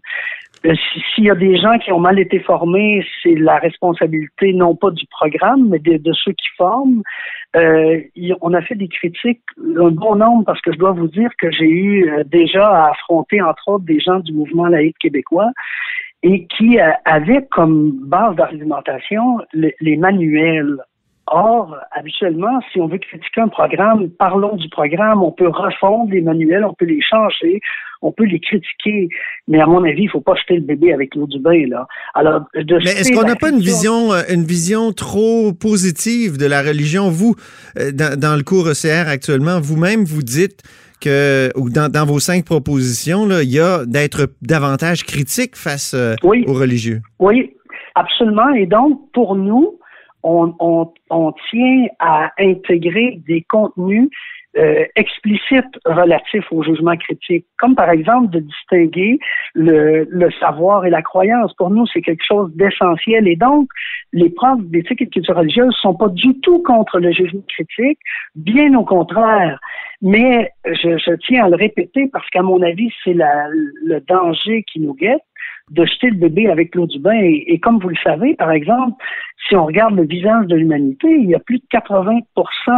Euh, 0.66 0.76
s'il 1.16 1.24
y 1.24 1.32
a 1.32 1.36
des 1.36 1.58
gens 1.58 1.80
qui 1.80 1.92
ont 1.92 2.00
mal 2.00 2.20
été 2.20 2.40
formés, 2.40 3.04
c'est 3.24 3.34
la 3.34 3.58
responsabilité 3.58 4.54
non 4.54 4.76
pas 4.76 4.92
du 4.92 5.08
programme, 5.08 5.70
mais 5.70 5.80
de, 5.80 6.14
ceux 6.14 6.34
qui 6.34 6.48
forment. 6.56 7.02
Euh, 7.56 8.00
on 8.42 8.54
a 8.54 8.62
fait 8.62 8.76
des 8.76 8.88
critiques, 8.88 9.42
un 9.58 9.90
bon 9.90 10.16
nombre, 10.16 10.46
parce 10.46 10.62
que 10.62 10.72
je 10.72 10.78
dois 10.78 10.92
vous 10.92 11.08
dire 11.08 11.32
que 11.40 11.52
j'ai 11.52 11.70
eu 11.70 12.10
euh, 12.10 12.24
déjà 12.26 12.68
à 12.68 12.92
affronter, 12.92 13.42
entre 13.42 13.68
autres, 13.70 13.86
des 13.86 14.00
gens 14.00 14.20
du 14.20 14.34
mouvement 14.34 14.68
laïque 14.68 14.98
québécois 15.00 15.50
et 16.24 16.46
qui 16.46 16.78
avaient 17.06 17.48
comme 17.50 17.94
base 18.08 18.36
d'argumentation 18.36 19.40
les 19.54 19.98
manuels 19.98 20.78
Or, 21.34 21.78
habituellement, 21.92 22.60
si 22.72 22.82
on 22.82 22.88
veut 22.88 22.98
critiquer 22.98 23.40
un 23.40 23.48
programme, 23.48 24.10
parlons 24.10 24.58
du 24.58 24.68
programme. 24.68 25.24
On 25.24 25.32
peut 25.32 25.48
refondre 25.48 26.12
les 26.12 26.20
manuels, 26.20 26.66
on 26.66 26.74
peut 26.74 26.84
les 26.84 27.00
changer, 27.02 27.62
on 28.02 28.12
peut 28.12 28.26
les 28.26 28.42
critiquer. 28.42 29.08
Mais 29.48 29.62
à 29.62 29.66
mon 29.66 29.82
avis, 29.86 30.02
il 30.02 30.06
ne 30.08 30.12
faut 30.12 30.20
pas 30.20 30.36
jeter 30.36 30.56
le 30.56 30.64
bébé 30.64 30.92
avec 30.92 31.16
l'eau 31.16 31.28
du 31.28 31.40
bain. 31.40 31.68
Là. 31.70 31.88
Alors, 32.16 32.42
Mais 32.54 32.92
est-ce 32.92 33.14
qu'on 33.14 33.26
n'a 33.26 33.38
pas 33.38 33.50
une 33.50 33.62
vision, 33.62 34.12
euh, 34.12 34.24
une 34.30 34.44
vision 34.44 34.92
trop 34.92 35.54
positive 35.54 36.38
de 36.38 36.46
la 36.46 36.62
religion? 36.62 37.10
Vous, 37.10 37.36
euh, 37.80 37.94
dans, 37.94 38.36
le 38.36 38.44
cours 38.44 38.68
ECR 38.68 39.08
actuellement, 39.08 39.62
vous-même, 39.62 40.04
vous 40.04 40.24
dites 40.24 40.62
que, 41.00 41.50
ou 41.56 41.70
dans, 41.70 42.06
vos 42.06 42.20
cinq 42.20 42.44
propositions, 42.44 43.26
là, 43.26 43.42
il 43.42 43.52
y 43.52 43.60
a 43.62 43.86
d'être 43.86 44.28
davantage 44.42 45.06
critique 45.06 45.56
face 45.56 45.94
euh, 45.94 46.16
aux 46.24 46.54
religieux. 46.54 47.02
Oui, 47.20 47.56
absolument. 47.96 48.50
Et 48.50 48.66
donc, 48.66 49.00
pour 49.14 49.38
nous, 49.38 49.78
on, 50.24 50.54
on, 50.60 50.92
on 51.10 51.34
tient 51.50 51.88
à 52.00 52.32
intégrer 52.40 53.22
des 53.28 53.42
contenus 53.44 54.10
euh, 54.58 54.84
explicites 54.98 55.80
relatifs 55.86 56.52
au 56.52 56.62
jugement 56.62 56.98
critique, 56.98 57.46
comme 57.58 57.74
par 57.74 57.90
exemple 57.90 58.30
de 58.32 58.40
distinguer 58.40 59.18
le, 59.54 60.06
le 60.10 60.30
savoir 60.42 60.86
et 60.86 60.90
la 60.90 61.02
croyance. 61.02 61.54
Pour 61.54 61.70
nous, 61.70 61.88
c'est 61.88 62.02
quelque 62.02 62.26
chose 62.28 62.52
d'essentiel. 62.56 63.30
Et 63.30 63.38
donc, 63.38 63.70
les 64.12 64.30
profs 64.30 64.62
d'éthique 64.64 65.02
et 65.02 65.06
de 65.06 65.10
culture 65.10 65.38
religieuse 65.38 65.74
sont 65.82 65.96
pas 65.96 66.10
du 66.10 66.38
tout 66.42 66.62
contre 66.64 67.00
le 67.00 67.14
jugement 67.14 67.44
critique, 67.48 68.00
bien 68.36 68.74
au 68.76 68.84
contraire. 68.84 69.58
Mais 70.02 70.52
je, 70.66 70.98
je 70.98 71.16
tiens 71.28 71.46
à 71.46 71.50
le 71.50 71.56
répéter 71.56 72.10
parce 72.12 72.30
qu'à 72.30 72.42
mon 72.42 72.62
avis, 72.62 72.92
c'est 73.06 73.16
le 73.16 74.00
danger 74.02 74.64
qui 74.64 74.82
nous 74.82 74.96
guette 74.96 75.22
de 75.72 75.86
jeter 75.86 76.10
le 76.10 76.18
bébé 76.18 76.48
avec 76.48 76.76
l'eau 76.76 76.86
du 76.86 77.00
bain. 77.00 77.18
Et, 77.22 77.60
comme 77.60 77.80
vous 77.80 77.90
le 77.90 77.96
savez, 78.04 78.36
par 78.36 78.52
exemple, 78.52 79.02
si 79.48 79.56
on 79.56 79.66
regarde 79.66 79.96
le 79.96 80.06
visage 80.06 80.46
de 80.48 80.56
l'humanité, 80.56 81.08
il 81.10 81.30
y 81.30 81.36
a 81.36 81.40
plus 81.40 81.60
de 81.60 81.64
80 81.72 82.20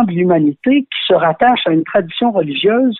de 0.08 0.12
l'humanité 0.12 0.82
qui 0.82 1.08
se 1.08 1.14
rattache 1.14 1.62
à 1.66 1.72
une 1.72 1.84
tradition 1.84 2.32
religieuse. 2.32 2.98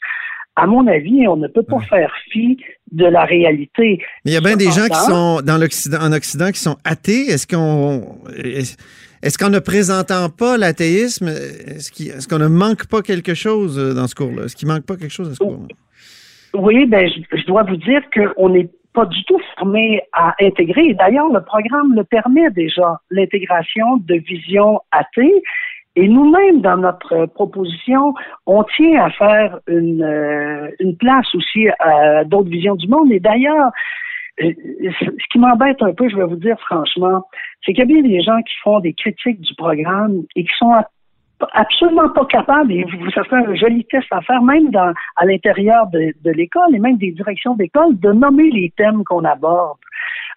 À 0.56 0.68
mon 0.68 0.86
avis, 0.88 1.28
on 1.28 1.36
ne 1.36 1.48
peut 1.48 1.64
pas 1.64 1.80
faire 1.80 2.14
fi 2.32 2.58
de 2.92 3.06
la 3.06 3.24
réalité. 3.24 4.00
Mais 4.26 4.32
il 4.32 4.34
y 4.34 4.38
a 4.38 4.42
bien 4.42 4.56
des 4.56 4.72
gens 4.72 4.88
qui 4.88 5.00
sont 5.00 5.42
dans 5.42 5.58
l'Occident, 5.58 5.98
en 6.02 6.12
Occident, 6.12 6.52
qui 6.52 6.60
sont 6.60 6.78
athées. 6.84 7.26
Est-ce 7.32 7.48
qu'on, 7.48 8.04
est-ce 9.24 9.38
qu'en 9.38 9.50
ne 9.50 9.60
présentant 9.60 10.30
pas 10.30 10.58
l'athéisme, 10.58 11.28
est-ce 11.28 12.28
qu'on 12.28 12.40
ne 12.40 12.48
manque 12.48 12.88
pas 12.88 13.02
quelque 13.02 13.34
chose 13.34 13.78
dans 13.96 14.08
ce 14.08 14.14
cours-là? 14.14 14.46
Est-ce 14.46 14.56
qu'il 14.56 14.68
manque 14.68 14.86
pas 14.86 14.96
quelque 14.96 15.14
chose 15.14 15.30
dans 15.30 15.36
ce 15.36 15.40
cours-là? 15.40 15.68
Oui, 16.56 16.86
ben, 16.86 17.10
je, 17.10 17.38
je 17.38 17.46
dois 17.46 17.64
vous 17.64 17.78
dire 17.78 18.04
qu'on 18.14 18.54
est 18.54 18.70
pas 18.94 19.06
du 19.06 19.24
tout 19.26 19.40
fermé 19.56 20.02
à 20.14 20.34
intégrer. 20.42 20.94
D'ailleurs, 20.94 21.30
le 21.30 21.42
programme 21.42 21.96
le 21.96 22.04
permet 22.04 22.50
déjà, 22.52 23.00
l'intégration 23.10 23.98
de 23.98 24.16
visions 24.16 24.82
athées. 24.92 25.44
Et 25.96 26.08
nous-mêmes, 26.08 26.62
dans 26.62 26.78
notre 26.78 27.28
proposition, 27.28 28.14
on 28.48 28.64
tient 28.64 29.04
à 29.04 29.10
faire 29.12 29.60
une, 29.68 30.04
euh, 30.04 30.70
une 30.80 30.98
place 30.98 31.34
aussi 31.36 31.68
à 31.80 32.24
d'autres 32.24 32.50
visions 32.50 32.76
du 32.76 32.88
monde. 32.88 33.12
Et 33.12 33.20
d'ailleurs, 33.20 33.70
euh, 34.42 34.52
ce 35.00 35.28
qui 35.32 35.38
m'embête 35.38 35.82
un 35.82 35.94
peu, 35.94 36.10
je 36.10 36.16
vais 36.16 36.26
vous 36.26 36.38
dire 36.38 36.60
franchement, 36.62 37.28
c'est 37.64 37.74
qu'il 37.74 37.80
y 37.80 37.82
a 37.84 37.86
bien 37.86 38.02
des 38.02 38.22
gens 38.22 38.42
qui 38.42 38.56
font 38.64 38.80
des 38.80 38.94
critiques 38.94 39.42
du 39.42 39.54
programme 39.56 40.24
et 40.36 40.44
qui 40.44 40.52
sont 40.58 40.74
absolument 41.54 42.10
pas 42.10 42.26
capables, 42.26 42.72
et 42.72 42.84
vous, 42.84 43.12
ça 43.12 43.24
fait 43.24 43.36
un 43.36 43.56
joli 43.56 43.86
test 43.86 44.08
à 44.12 44.22
faire, 44.22 44.42
même 44.42 44.70
dans, 44.72 44.94
à 45.18 45.26
l'intérieur 45.26 45.88
de, 45.88 46.14
de 46.24 46.32
l'école 46.32 46.76
et 46.76 46.80
même 46.80 46.98
des 46.98 47.12
directions 47.12 47.56
d'école, 47.56 48.00
de 48.00 48.12
nommer 48.12 48.50
les 48.50 48.72
thèmes 48.78 49.04
qu'on 49.04 49.24
aborde. 49.26 49.78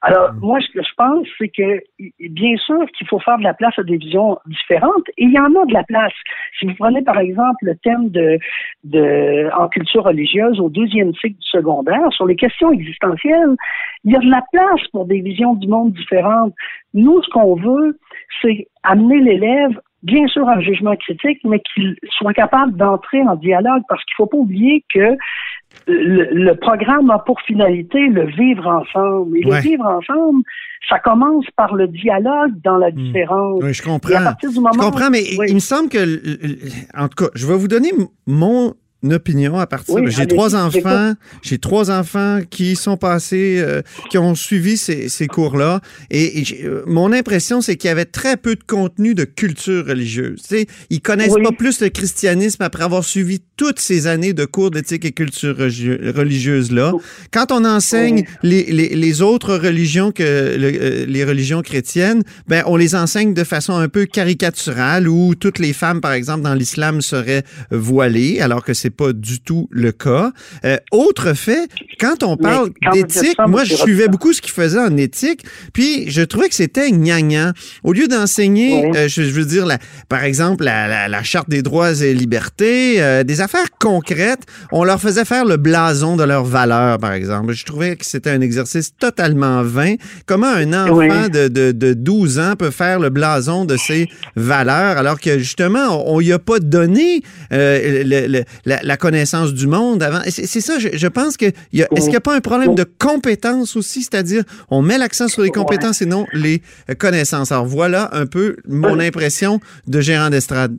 Alors, 0.03 0.33
Mm. 0.35 0.39
moi, 0.41 0.61
ce 0.61 0.71
que 0.73 0.83
je 0.83 0.95
pense, 0.97 1.27
c'est 1.39 1.49
que, 1.49 1.81
bien 2.21 2.57
sûr 2.59 2.87
qu'il 2.97 3.07
faut 3.07 3.19
faire 3.21 3.39
de 3.39 3.45
la 3.45 3.55
place 3.55 3.79
à 3.79 3.83
des 3.83 3.97
visions 3.97 4.39
différentes, 4.47 5.09
et 5.17 5.25
il 5.25 5.33
y 5.33 5.39
en 5.39 5.55
a 5.55 5.65
de 5.65 5.73
la 5.73 5.85
place. 5.85 6.13
Si 6.59 6.67
vous 6.67 6.75
prenez, 6.79 7.03
par 7.03 7.19
exemple, 7.19 7.57
le 7.63 7.77
thème 7.77 8.11
de, 8.11 8.39
de 8.85 9.51
en 9.59 9.69
culture 9.69 10.05
religieuse 10.05 10.61
au 10.61 10.69
deuxième 10.69 11.15
cycle 11.15 11.39
du 11.39 11.49
secondaire, 11.49 12.13
sur 12.13 12.27
les 12.27 12.37
questions 12.37 12.71
existentielles, 12.73 13.57
il 14.05 14.13
y 14.13 14.17
a 14.17 14.21
de 14.21 14.31
la 14.31 14.43
place 14.53 14.87
pour 14.93 15.07
des 15.07 15.21
visions 15.21 15.55
du 15.55 15.67
monde 15.67 15.93
différentes. 15.93 16.55
Nous, 16.95 17.23
ce 17.23 17.31
qu'on 17.31 17.57
veut, 17.57 17.99
c'est 18.43 18.69
amener 18.83 19.21
l'élève 19.21 19.81
bien 20.07 20.27
sûr 20.29 20.49
un 20.49 20.61
jugement 20.61 20.97
critique, 20.97 21.41
mais 21.45 21.61
qu'il 21.61 21.97
soit 22.17 22.33
capable 22.33 22.77
d'entrer 22.77 23.21
en 23.23 23.35
dialogue, 23.37 23.83
parce 23.89 24.03
qu'il 24.05 24.15
ne 24.15 24.25
faut 24.25 24.31
pas 24.31 24.37
oublier 24.39 24.85
que 24.95 25.17
le, 25.89 26.29
le, 26.33 26.55
programme 26.55 27.11
a 27.11 27.19
pour 27.19 27.41
finalité 27.43 28.07
le 28.09 28.27
vivre 28.27 28.67
ensemble. 28.67 29.37
Et 29.39 29.45
Ouais. 29.45 29.57
le 29.57 29.63
vivre 29.63 29.85
ensemble, 29.85 30.43
ça 30.89 30.99
commence 31.01 31.45
par 31.57 31.75
le 31.75 31.87
dialogue 31.89 32.53
dans 32.65 32.79
la 32.79 32.91
différence. 32.91 33.61
Oui, 33.63 33.75
je 33.75 33.83
Et 33.83 33.87
à 33.87 33.93
comprends. 33.93 34.25
partir 34.25 34.51
du 34.51 34.57
moment 34.61 34.73
Je 34.73 34.79
comprends, 34.79 35.11
mais 35.11 35.23
Oui. 35.39 35.47
il 35.49 35.55
me 35.55 35.61
semble 35.61 35.89
que, 35.89 35.99
en 36.99 37.09
tout 37.09 37.25
cas, 37.25 37.31
je 37.35 37.47
vais 37.47 37.57
vous 37.57 37.69
donner 37.69 37.91
m- 37.91 38.07
mon 39.03 39.13
opinion 39.13 39.59
à 39.59 39.67
partir. 39.67 39.95
Oui, 39.95 40.03
J'ai 40.11 40.27
trois 40.27 40.55
enfants. 40.57 41.13
J'ai 41.43 41.59
trois 41.59 41.91
enfants 41.91 42.41
qui 42.51 42.77
sont 42.77 42.97
passés, 42.97 43.57
euh, 43.59 43.83
qui 44.11 44.19
ont 44.19 44.35
suivi 44.35 44.77
ces, 44.77 45.09
ces 45.09 45.27
cours-là. 45.27 45.81
Et, 46.11 46.43
euh, 46.65 46.83
mon 46.87 47.13
impression, 47.13 47.61
c'est 47.61 47.77
qu'il 47.77 47.89
y 47.89 47.91
avait 47.91 48.05
très 48.07 48.37
peu 48.37 48.57
de 48.57 48.65
contenu 48.67 49.15
de 49.15 49.25
culture 49.25 49.87
religieuse. 49.87 50.41
Tu 50.43 50.49
sais, 50.57 50.67
ils 50.91 51.01
connaissent 51.01 51.35
Oui. 51.37 51.43
pas 51.43 51.53
plus 51.53 51.81
le 51.81 51.89
christianisme 51.91 52.63
après 52.63 52.85
avoir 52.85 53.05
suivi 53.05 53.41
toutes 53.57 53.79
ces 53.81 54.07
années 54.07 54.33
de 54.33 54.45
cours 54.45 54.71
d'éthique 54.71 55.05
et 55.05 55.13
culture 55.13 55.57
religi- 55.57 56.11
religieuse-là. 56.11 56.93
Quand 57.33 57.53
on 57.53 57.65
enseigne 57.65 58.25
les, 58.43 58.65
les, 58.65 58.89
les 58.97 59.23
autres 59.23 59.57
religions 59.57 60.11
que 60.13 60.23
le- 60.23 60.73
euh, 60.83 61.07
les 61.07 61.25
religions 61.25 61.63
chrétiennes, 61.63 62.23
ben 62.49 62.63
on 62.67 62.77
les 62.77 62.95
enseigne 62.95 63.35
de 63.35 63.45
façon 63.45 63.75
un 63.75 63.89
peu 63.89 64.07
caricaturale 64.07 65.09
où 65.09 65.35
toutes 65.35 65.59
les 65.59 65.73
femmes, 65.73 66.01
par 66.01 66.13
exemple, 66.13 66.43
dans 66.43 66.55
l'islam 66.55 67.01
seraient 67.01 67.45
voilées, 67.71 68.41
alors 68.41 68.65
que 68.65 68.75
c'est 68.75 68.86
pas 68.91 69.13
du 69.13 69.41
tout 69.41 69.69
le 69.71 69.93
cas. 69.93 70.33
Euh, 70.65 70.77
autre 70.93 71.33
fait, 71.35 71.69
quand 72.01 72.23
on 72.23 72.37
parle 72.37 72.71
d'éthique, 72.93 73.37
moi 73.47 73.65
je 73.65 73.75
suivais 73.75 74.09
beaucoup 74.09 74.33
ce 74.33 74.41
qu'ils 74.41 74.53
faisaient 74.53 74.79
en 74.81 74.97
éthique, 74.97 75.45
puis 75.73 76.11
je 76.11 76.23
trouvais 76.23 76.49
que 76.49 76.55
c'était 76.55 76.91
gnangnan. 76.91 77.53
Au 77.85 77.93
lieu 77.93 78.09
d'enseigner, 78.09 78.85
Oui. 78.87 78.97
euh, 78.97 79.09
je, 79.09 79.23
je 79.23 79.31
veux 79.31 79.45
dire, 79.45 79.67
la- 79.67 79.79
par 80.09 80.25
exemple, 80.25 80.65
la, 80.65 80.89
la- 80.89 81.09
la 81.09 81.23
charte 81.23 81.49
des 81.49 81.63
droits 81.63 81.93
et 82.03 82.15
libertés, 82.15 83.03
euh, 83.03 83.23
des 83.25 83.41
affaires 83.41 83.69
concrètes, 83.81 84.43
on 84.73 84.85
leur 84.85 85.01
faisait 85.01 85.25
faire 85.25 85.45
le 85.45 85.57
blason 85.57 86.17
de 86.17 86.25
leurs 86.25 86.45
valeurs, 86.45 86.99
par 86.99 87.13
exemple. 87.13 87.53
Je 87.53 87.65
trouvais 87.65 87.97
que 87.97 88.05
c'était 88.05 88.31
un 88.31 88.41
exercice 88.41 88.93
totalement 88.99 89.63
vain. 89.63 89.95
Comment 90.27 90.47
un 90.53 90.73
enfant 90.73 90.95
Oui. 90.97 91.09
de, 91.31 91.49
de, 91.49 91.73
de 91.73 91.93
12 91.95 92.39
ans 92.39 92.55
peut 92.59 92.71
faire 92.71 92.99
le 93.01 93.11
blason 93.11 93.65
de 93.65 93.77
ses 93.77 94.09
valeurs 94.37 94.99
alors 94.99 95.21
que 95.21 95.39
justement, 95.39 96.09
on 96.13 96.21
n'y 96.21 96.33
a 96.33 96.39
pas 96.39 96.59
donné 96.59 97.23
euh, 97.53 98.03
le- 98.05 98.27
le- 98.27 98.45
la, 98.77 98.83
la 98.83 98.97
connaissance 98.97 99.53
du 99.55 99.67
monde 99.67 100.03
avant. 100.03 100.21
C'est 100.27 100.61
ça, 100.61 100.79
je, 100.79 100.89
je 100.97 101.07
pense 101.09 101.37
que 101.37 101.47
il 101.73 101.81
y 101.81 101.83
a- 101.83 101.89
est-ce 101.95 102.03
qu'il 102.05 102.11
n'y 102.11 102.17
a 102.17 102.21
pas 102.21 102.37
un 102.37 102.41
problème 102.41 102.75
de 102.75 102.85
compétence 102.85 103.77
aussi, 103.77 104.03
c'est-à-dire 104.03 104.43
on 104.71 104.83
met 104.83 104.99
l'accent 104.99 105.29
sur 105.29 105.43
les 105.43 105.51
compétences 105.51 106.03
et 106.03 106.07
non 106.07 106.27
les 106.33 106.63
euh, 106.91 106.95
connaissances. 106.95 107.53
Alors 107.53 107.67
voilà 107.67 108.09
un 108.13 108.27
peu 108.27 108.57
mon 108.69 108.99
impression 109.01 109.61
de 109.87 110.01
gérant 110.01 110.31
d'estrade. 110.31 110.77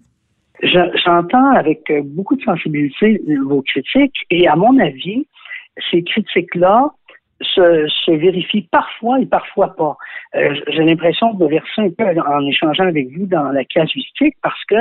Je- 0.64 0.98
J'entends 1.06 1.52
avec 1.52 1.82
euh, 1.92 2.02
beaucoup 2.04 2.36
de 2.36 2.42
sensibilité 2.44 3.22
vos 3.46 3.62
critiques 3.62 4.16
et 4.32 4.48
à 4.48 4.56
mon 4.56 4.80
avis, 4.80 5.28
ces 5.92 6.04
critiques-là 6.04 6.90
se, 7.42 7.88
se 8.06 8.12
vérifient 8.12 8.68
parfois 8.72 9.20
et 9.20 9.28
parfois 9.28 9.76
pas. 9.76 9.96
Euh, 10.36 10.56
J'ai 10.74 10.84
l'impression 10.84 11.34
de 11.36 11.46
verser 11.46 11.82
un 11.82 11.90
peu 11.92 12.04
en 12.20 12.48
échangeant 12.48 12.88
avec 12.88 13.08
vous 13.16 13.28
dans 13.28 13.50
la 13.52 13.64
casuistique 13.66 14.36
parce 14.42 14.64
que 14.68 14.76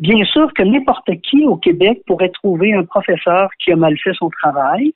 bien 0.00 0.24
sûr 0.24 0.52
que 0.54 0.62
n'importe 0.62 1.10
qui 1.22 1.44
au 1.44 1.56
Québec 1.56 2.02
pourrait 2.06 2.30
trouver 2.30 2.72
un 2.74 2.84
professeur 2.84 3.50
qui 3.62 3.70
a 3.70 3.76
mal 3.76 3.96
fait 3.98 4.14
son 4.14 4.30
travail 4.30 4.92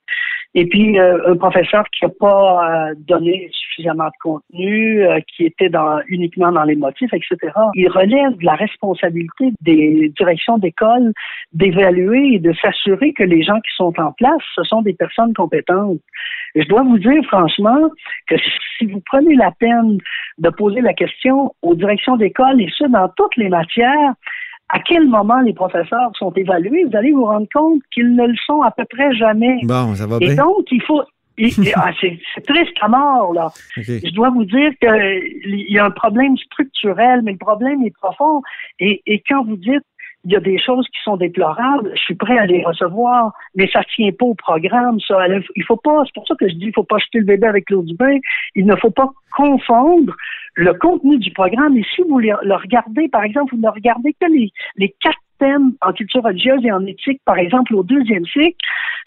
et 0.54 0.66
puis 0.66 0.98
euh, 0.98 1.32
un 1.32 1.36
professeur 1.36 1.84
qui 1.90 2.04
n'a 2.04 2.10
pas 2.18 2.88
euh, 2.90 2.94
donné 2.96 3.50
suffisamment 3.52 4.06
de 4.06 4.12
contenu, 4.22 5.04
euh, 5.04 5.18
qui 5.28 5.44
était 5.44 5.68
dans, 5.68 5.98
uniquement 6.06 6.52
dans 6.52 6.62
les 6.62 6.76
motifs, 6.76 7.12
etc. 7.12 7.52
Il 7.74 7.88
relève 7.88 8.36
de 8.38 8.44
la 8.44 8.54
responsabilité 8.54 9.52
des 9.62 10.12
directions 10.16 10.58
d'école 10.58 11.12
d'évaluer 11.52 12.34
et 12.34 12.38
de 12.38 12.52
s'assurer 12.52 13.12
que 13.12 13.24
les 13.24 13.42
gens 13.42 13.60
qui 13.60 13.74
sont 13.76 13.92
en 13.98 14.12
place, 14.12 14.42
ce 14.54 14.62
sont 14.62 14.82
des 14.82 14.94
personnes 14.94 15.34
compétentes. 15.34 15.98
Je 16.54 16.66
dois 16.68 16.82
vous 16.82 16.98
dire 16.98 17.24
franchement 17.24 17.90
que 18.28 18.36
si 18.78 18.86
vous 18.86 19.02
prenez 19.06 19.34
la 19.34 19.50
peine 19.50 19.98
de 20.38 20.50
poser 20.50 20.80
la 20.80 20.94
question 20.94 21.52
aux 21.62 21.74
directions 21.74 22.16
d'école, 22.16 22.60
et 22.60 22.70
ce, 22.76 22.84
dans 22.84 23.08
toutes 23.16 23.36
les 23.36 23.48
matières, 23.48 24.14
à 24.70 24.80
quel 24.80 25.06
moment 25.08 25.40
les 25.40 25.52
professeurs 25.52 26.10
sont 26.18 26.32
évalués, 26.32 26.84
vous 26.84 26.96
allez 26.96 27.12
vous 27.12 27.24
rendre 27.26 27.46
compte 27.52 27.80
qu'ils 27.92 28.14
ne 28.14 28.26
le 28.26 28.36
sont 28.46 28.62
à 28.62 28.70
peu 28.70 28.84
près 28.88 29.14
jamais. 29.14 29.58
Bon, 29.62 29.94
ça 29.94 30.06
va 30.06 30.16
Et 30.20 30.26
bien. 30.26 30.36
donc, 30.36 30.64
il 30.70 30.82
faut. 30.82 31.02
ah, 31.74 31.90
c'est 32.00 32.18
triste 32.46 32.76
à 32.80 32.88
mort, 32.88 33.32
là. 33.34 33.50
Je 33.76 34.14
dois 34.14 34.30
vous 34.30 34.44
dire 34.44 34.70
qu'il 34.80 35.66
y 35.68 35.78
a 35.78 35.84
un 35.84 35.90
problème 35.90 36.36
structurel, 36.36 37.22
mais 37.22 37.32
le 37.32 37.38
problème 37.38 37.82
est 37.84 37.94
profond. 37.96 38.40
Et, 38.80 39.02
et 39.06 39.22
quand 39.28 39.44
vous 39.44 39.56
dites 39.56 39.82
il 40.24 40.32
y 40.32 40.36
a 40.36 40.40
des 40.40 40.58
choses 40.58 40.86
qui 40.88 41.00
sont 41.02 41.16
déplorables, 41.16 41.90
je 41.94 42.00
suis 42.00 42.14
prêt 42.14 42.38
à 42.38 42.46
les 42.46 42.64
recevoir, 42.64 43.32
mais 43.54 43.68
ça 43.68 43.82
tient 43.94 44.10
pas 44.12 44.26
au 44.26 44.34
programme, 44.34 44.98
ça. 45.00 45.18
Il 45.54 45.64
faut 45.64 45.76
pas, 45.76 46.02
c'est 46.06 46.14
pour 46.14 46.26
ça 46.26 46.34
que 46.38 46.48
je 46.48 46.54
dis, 46.54 46.66
il 46.66 46.72
faut 46.74 46.84
pas 46.84 46.98
jeter 46.98 47.18
le 47.18 47.26
bébé 47.26 47.46
avec 47.46 47.68
l'eau 47.70 47.82
du 47.82 47.94
bain. 47.94 48.18
Il 48.54 48.66
ne 48.66 48.76
faut 48.76 48.90
pas 48.90 49.10
confondre 49.36 50.14
le 50.54 50.72
contenu 50.74 51.18
du 51.18 51.30
programme. 51.32 51.76
Et 51.76 51.84
si 51.94 52.02
vous 52.08 52.18
le, 52.18 52.34
regardez, 52.56 53.08
par 53.08 53.24
exemple, 53.24 53.54
vous 53.54 53.60
ne 53.60 53.68
regardez 53.68 54.14
que 54.14 54.26
les 54.76 54.94
quatre 55.00 55.18
thèmes 55.44 55.72
en 55.82 55.92
culture 55.92 56.22
religieuse 56.22 56.60
et 56.64 56.72
en 56.72 56.84
éthique, 56.86 57.20
par 57.24 57.38
exemple, 57.38 57.74
au 57.74 57.82
deuxième 57.82 58.24
cycle, 58.26 58.56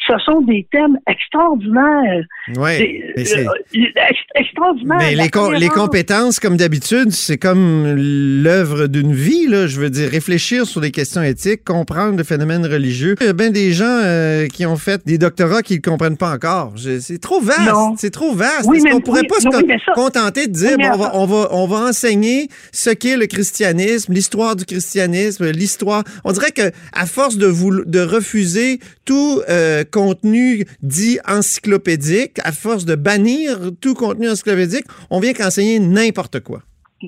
ce 0.07 0.13
sont 0.19 0.41
des 0.41 0.67
thèmes 0.71 0.97
extraordinaires. 1.09 2.23
Ouais, 2.55 2.77
Des- 2.77 3.13
mais 3.17 3.25
c'est- 3.25 3.47
euh, 3.47 3.51
ex- 3.73 4.19
extraordinaires. 4.35 4.97
Mais 4.99 5.15
les, 5.15 5.29
com- 5.29 5.51
les 5.53 5.59
tolérance. 5.67 5.77
compétences, 5.77 6.39
comme 6.39 6.57
d'habitude, 6.57 7.11
c'est 7.11 7.37
comme 7.37 7.95
l'œuvre 7.97 8.87
d'une 8.87 9.13
vie. 9.13 9.47
Là. 9.47 9.67
Je 9.67 9.79
veux 9.79 9.89
dire, 9.89 10.09
réfléchir 10.09 10.65
sur 10.65 10.81
les 10.81 10.91
questions 10.91 11.21
éthiques, 11.23 11.63
comprendre 11.63 12.17
le 12.17 12.23
phénomène 12.23 12.65
religieux. 12.65 13.15
Il 13.21 13.27
y 13.27 13.29
a 13.29 13.33
bien 13.33 13.49
des 13.51 13.71
gens 13.71 13.85
euh, 14.03 14.47
qui 14.47 14.65
ont 14.65 14.75
fait 14.77 15.01
des 15.05 15.17
doctorats 15.17 15.61
qui 15.63 15.75
ne 15.75 15.81
comprennent 15.81 16.17
pas 16.17 16.33
encore. 16.33 16.73
C'est 16.77 17.19
trop 17.21 17.41
vaste. 17.41 17.59
C'est 17.97 18.11
trop 18.11 18.33
vaste. 18.33 18.65
Oui, 18.65 18.77
Est-ce 18.77 18.83
mais- 18.85 18.91
qu'on 18.91 19.01
pourrait 19.01 19.21
oui, 19.21 19.27
pas 19.27 19.39
se 19.39 19.47
oui, 19.47 19.73
ça- 19.85 19.93
contenter 19.93 20.47
de 20.47 20.53
dire, 20.53 20.71
Oui, 20.77 20.83
mais 20.83 20.89
bon, 20.89 20.95
on, 20.95 20.97
va, 20.97 21.11
on, 21.15 21.25
va, 21.25 21.47
on 21.51 21.67
va 21.67 21.77
enseigner 21.89 22.47
ce 22.71 22.89
qu'est 22.91 23.17
le 23.17 23.25
christianisme, 23.25 24.13
l'histoire 24.13 24.55
du 24.55 24.65
christianisme, 24.65 25.49
l'histoire. 25.51 26.03
On 26.27 26.33
dirait 26.33 26.51
que 26.51 26.75
à 26.91 27.05
force 27.05 27.37
de, 27.37 27.47
vous, 27.47 27.85
de 27.85 28.01
refuser 28.01 28.79
tout 29.05 29.39
euh, 29.49 29.85
contenu 29.89 30.65
dit 30.83 31.19
encyclopédique, 31.25 32.39
à 32.43 32.51
force 32.51 32.83
de 32.83 32.95
bannir 32.95 33.57
tout 33.81 33.93
contenu 33.93 34.29
encyclopédique, 34.29 34.83
on 35.09 35.21
vient 35.21 35.31
qu'enseigner 35.31 35.79
n'importe 35.79 36.41
quoi. 36.41 36.59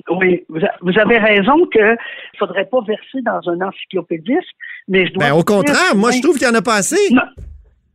Oui, 0.08 0.42
vous, 0.48 0.98
avez 0.98 1.18
raison 1.18 1.66
que 1.66 1.92
ne 1.92 1.96
faudrait 2.38 2.64
pas 2.64 2.80
verser 2.86 3.20
dans 3.22 3.40
un 3.50 3.60
encyclopédisme, 3.60 4.40
mais 4.88 5.06
je 5.06 5.12
dois. 5.12 5.26
Ben, 5.26 5.34
au 5.34 5.42
contraire, 5.42 5.94
moi, 5.96 6.12
je 6.12 6.22
trouve 6.22 6.38
qu'il 6.38 6.46
y 6.46 6.50
en 6.50 6.54
a 6.54 6.62
pas 6.62 6.76
assez. 6.76 7.12
Non, 7.12 7.22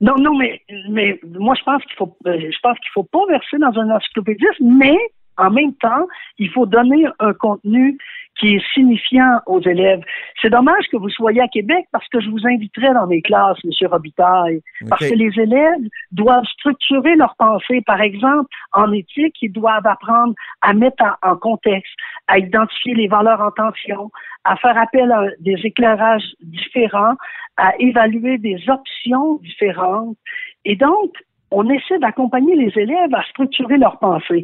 non, 0.01 0.15
non, 0.19 0.37
mais, 0.37 0.61
mais 0.89 1.19
moi, 1.23 1.55
je 1.57 1.63
pense 1.63 1.81
qu'il 1.85 1.95
faut, 1.97 2.15
euh, 2.27 2.37
je 2.37 2.57
pense 2.61 2.77
qu'il 2.79 2.91
faut 2.93 3.03
pas 3.03 3.25
verser 3.29 3.57
dans 3.57 3.79
un 3.79 3.89
encyclopédisme, 3.89 4.77
mais 4.77 4.97
en 5.37 5.49
même 5.49 5.73
temps, 5.75 6.07
il 6.37 6.49
faut 6.51 6.67
donner 6.67 7.07
un 7.19 7.33
contenu 7.33 7.97
qui 8.39 8.55
est 8.55 8.63
signifiant 8.73 9.39
aux 9.45 9.61
élèves. 9.61 10.01
C'est 10.41 10.49
dommage 10.49 10.85
que 10.91 10.97
vous 10.97 11.09
soyez 11.09 11.41
à 11.41 11.47
Québec 11.47 11.85
parce 11.91 12.07
que 12.09 12.19
je 12.19 12.29
vous 12.29 12.45
inviterai 12.45 12.93
dans 12.93 13.07
mes 13.07 13.21
classes, 13.21 13.57
M. 13.63 13.87
Robitaille, 13.89 14.61
parce 14.89 15.07
que 15.07 15.13
les 15.13 15.31
élèves 15.39 15.89
doivent 16.11 16.45
structurer 16.45 17.15
leur 17.15 17.35
pensée. 17.37 17.81
Par 17.85 18.01
exemple, 18.01 18.49
en 18.73 18.91
éthique, 18.91 19.35
ils 19.41 19.51
doivent 19.51 19.87
apprendre 19.87 20.33
à 20.61 20.73
mettre 20.73 21.03
en, 21.03 21.31
en 21.31 21.37
contexte, 21.37 21.93
à 22.27 22.39
identifier 22.39 22.93
les 22.93 23.07
valeurs 23.07 23.41
en 23.41 23.51
tension, 23.51 24.11
à 24.43 24.55
faire 24.57 24.77
appel 24.77 25.11
à 25.11 25.27
des 25.39 25.59
éclairages 25.63 26.35
différents, 26.41 27.15
à 27.57 27.73
évaluer 27.79 28.37
des 28.37 28.57
options 28.69 29.37
différentes. 29.37 30.17
Et 30.65 30.75
donc, 30.75 31.13
on 31.51 31.69
essaie 31.69 31.99
d'accompagner 31.99 32.55
les 32.55 32.71
élèves 32.75 33.13
à 33.13 33.23
structurer 33.23 33.77
leur 33.77 33.99
pensée. 33.99 34.43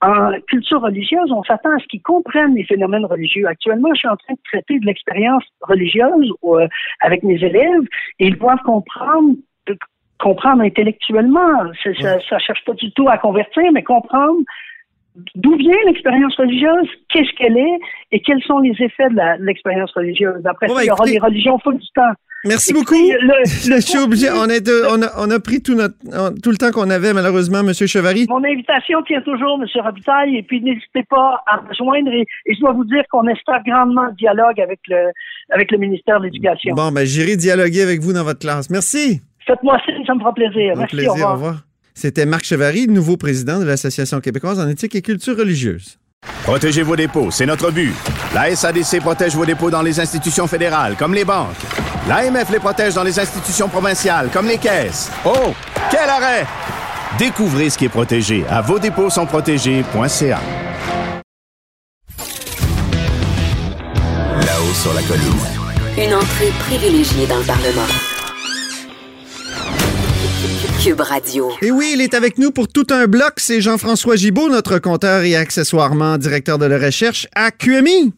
En 0.00 0.32
culture 0.48 0.80
religieuse, 0.80 1.30
on 1.32 1.42
s'attend 1.44 1.70
à 1.70 1.78
ce 1.78 1.86
qu'ils 1.86 2.02
comprennent 2.02 2.54
les 2.54 2.64
phénomènes 2.64 3.06
religieux. 3.06 3.46
Actuellement, 3.46 3.88
je 3.94 4.00
suis 4.00 4.08
en 4.08 4.16
train 4.16 4.34
de 4.34 4.40
traiter 4.44 4.78
de 4.78 4.86
l'expérience 4.86 5.44
religieuse 5.62 6.32
euh, 6.44 6.66
avec 7.00 7.22
mes 7.22 7.42
élèves 7.42 7.84
et 8.18 8.26
ils 8.26 8.36
doivent 8.36 8.62
comprendre 8.64 9.36
comprendre 10.18 10.62
intellectuellement. 10.62 11.72
Ça, 11.82 12.20
ça 12.28 12.38
cherche 12.38 12.64
pas 12.64 12.74
du 12.74 12.92
tout 12.92 13.08
à 13.08 13.18
convertir, 13.18 13.64
mais 13.72 13.82
comprendre 13.82 14.38
d'où 15.34 15.56
vient 15.56 15.76
l'expérience 15.86 16.34
religieuse, 16.36 16.88
qu'est-ce 17.08 17.32
qu'elle 17.36 17.56
est? 17.56 17.78
Et 18.12 18.20
quels 18.20 18.42
sont 18.42 18.58
les 18.58 18.72
effets 18.80 19.08
de 19.10 19.44
l'expérience 19.44 19.92
religieuse? 19.92 20.42
Après 20.44 20.68
ça, 20.68 20.74
ben, 20.74 20.82
il 20.82 20.86
y 20.86 20.90
aura 20.90 21.06
les 21.06 21.18
religions 21.18 21.58
full 21.58 21.78
du 21.78 21.88
temps. 21.94 22.12
Merci 22.44 22.72
beaucoup. 22.72 22.94
je 23.44 23.80
suis 23.80 23.98
obligé. 23.98 24.28
On, 24.30 24.46
est 24.46 24.68
on, 24.68 25.00
a, 25.02 25.08
on 25.18 25.30
a 25.30 25.38
pris 25.38 25.62
tout, 25.62 25.74
notre, 25.74 25.94
tout 26.42 26.50
le 26.50 26.56
temps 26.56 26.72
qu'on 26.72 26.90
avait, 26.90 27.12
malheureusement, 27.12 27.60
M. 27.60 27.72
Chevary. 27.72 28.26
Mon 28.28 28.42
invitation 28.42 29.00
tient 29.02 29.20
toujours, 29.20 29.60
M. 29.62 29.66
Robitaille, 29.82 30.36
et 30.36 30.42
puis 30.42 30.60
n'hésitez 30.60 31.04
pas 31.08 31.42
à 31.46 31.60
me 31.62 31.72
joindre. 31.72 32.10
Et, 32.10 32.26
je 32.52 32.58
dois 32.58 32.72
vous 32.72 32.84
dire 32.84 33.04
qu'on 33.10 33.28
espère 33.28 33.62
grandement 33.64 34.06
le 34.06 34.14
dialogue 34.14 34.60
avec 34.60 34.80
le, 34.88 35.10
avec 35.50 35.70
le 35.70 35.78
ministère 35.78 36.18
de 36.18 36.24
l'Éducation. 36.24 36.74
Bon, 36.74 36.90
ben, 36.90 37.04
j'irai 37.04 37.36
dialoguer 37.36 37.82
avec 37.82 38.00
vous 38.00 38.12
dans 38.12 38.24
votre 38.24 38.40
classe. 38.40 38.70
Merci. 38.70 39.20
Faites-moi 39.46 39.78
signe, 39.84 40.04
ça 40.04 40.14
me 40.14 40.20
fera 40.20 40.34
plaisir. 40.34 40.74
Merci, 40.76 40.96
plaisir, 40.96 41.10
au 41.10 41.14
revoir. 41.14 41.30
Au 41.30 41.34
revoir. 41.34 41.71
C'était 41.94 42.26
Marc 42.26 42.44
Chevary, 42.44 42.88
nouveau 42.88 43.16
président 43.16 43.58
de 43.58 43.64
l'Association 43.64 44.20
québécoise 44.20 44.58
en 44.58 44.68
éthique 44.68 44.94
et 44.94 45.02
culture 45.02 45.36
religieuse. 45.36 45.98
Protégez 46.44 46.82
vos 46.82 46.96
dépôts, 46.96 47.30
c'est 47.30 47.46
notre 47.46 47.70
but. 47.70 47.92
La 48.34 48.54
SADC 48.54 49.00
protège 49.00 49.34
vos 49.34 49.44
dépôts 49.44 49.70
dans 49.70 49.82
les 49.82 50.00
institutions 50.00 50.46
fédérales, 50.46 50.96
comme 50.96 51.14
les 51.14 51.24
banques. 51.24 51.56
L'AMF 52.08 52.50
les 52.50 52.58
protège 52.58 52.94
dans 52.94 53.04
les 53.04 53.18
institutions 53.18 53.68
provinciales, 53.68 54.28
comme 54.32 54.46
les 54.46 54.58
caisses. 54.58 55.10
Oh, 55.24 55.54
quel 55.90 56.08
arrêt! 56.08 56.46
Découvrez 57.18 57.70
ce 57.70 57.78
qui 57.78 57.84
est 57.84 57.90
protégé 57.90 58.44
à 58.48 58.62
vos 58.62 58.78
dépôts 58.78 59.10
sont 59.10 59.26
protégés.ca. 59.26 60.40
Là-haut 64.40 64.74
sur 64.74 64.94
la 64.94 65.02
colline. 65.02 65.22
Une 65.98 66.14
entrée 66.14 66.50
privilégiée 66.66 67.26
dans 67.26 67.38
le 67.38 67.44
Parlement. 67.44 67.91
Cube 70.82 71.00
Radio. 71.00 71.52
Et 71.62 71.70
oui, 71.70 71.92
il 71.94 72.00
est 72.00 72.12
avec 72.12 72.38
nous 72.38 72.50
pour 72.50 72.66
tout 72.66 72.86
un 72.90 73.06
bloc. 73.06 73.34
C'est 73.36 73.60
Jean-François 73.60 74.16
Gibault, 74.16 74.48
notre 74.48 74.80
compteur 74.80 75.22
et 75.22 75.36
accessoirement 75.36 76.18
directeur 76.18 76.58
de 76.58 76.66
la 76.66 76.76
recherche 76.76 77.28
à 77.36 77.52
QMI. 77.52 78.12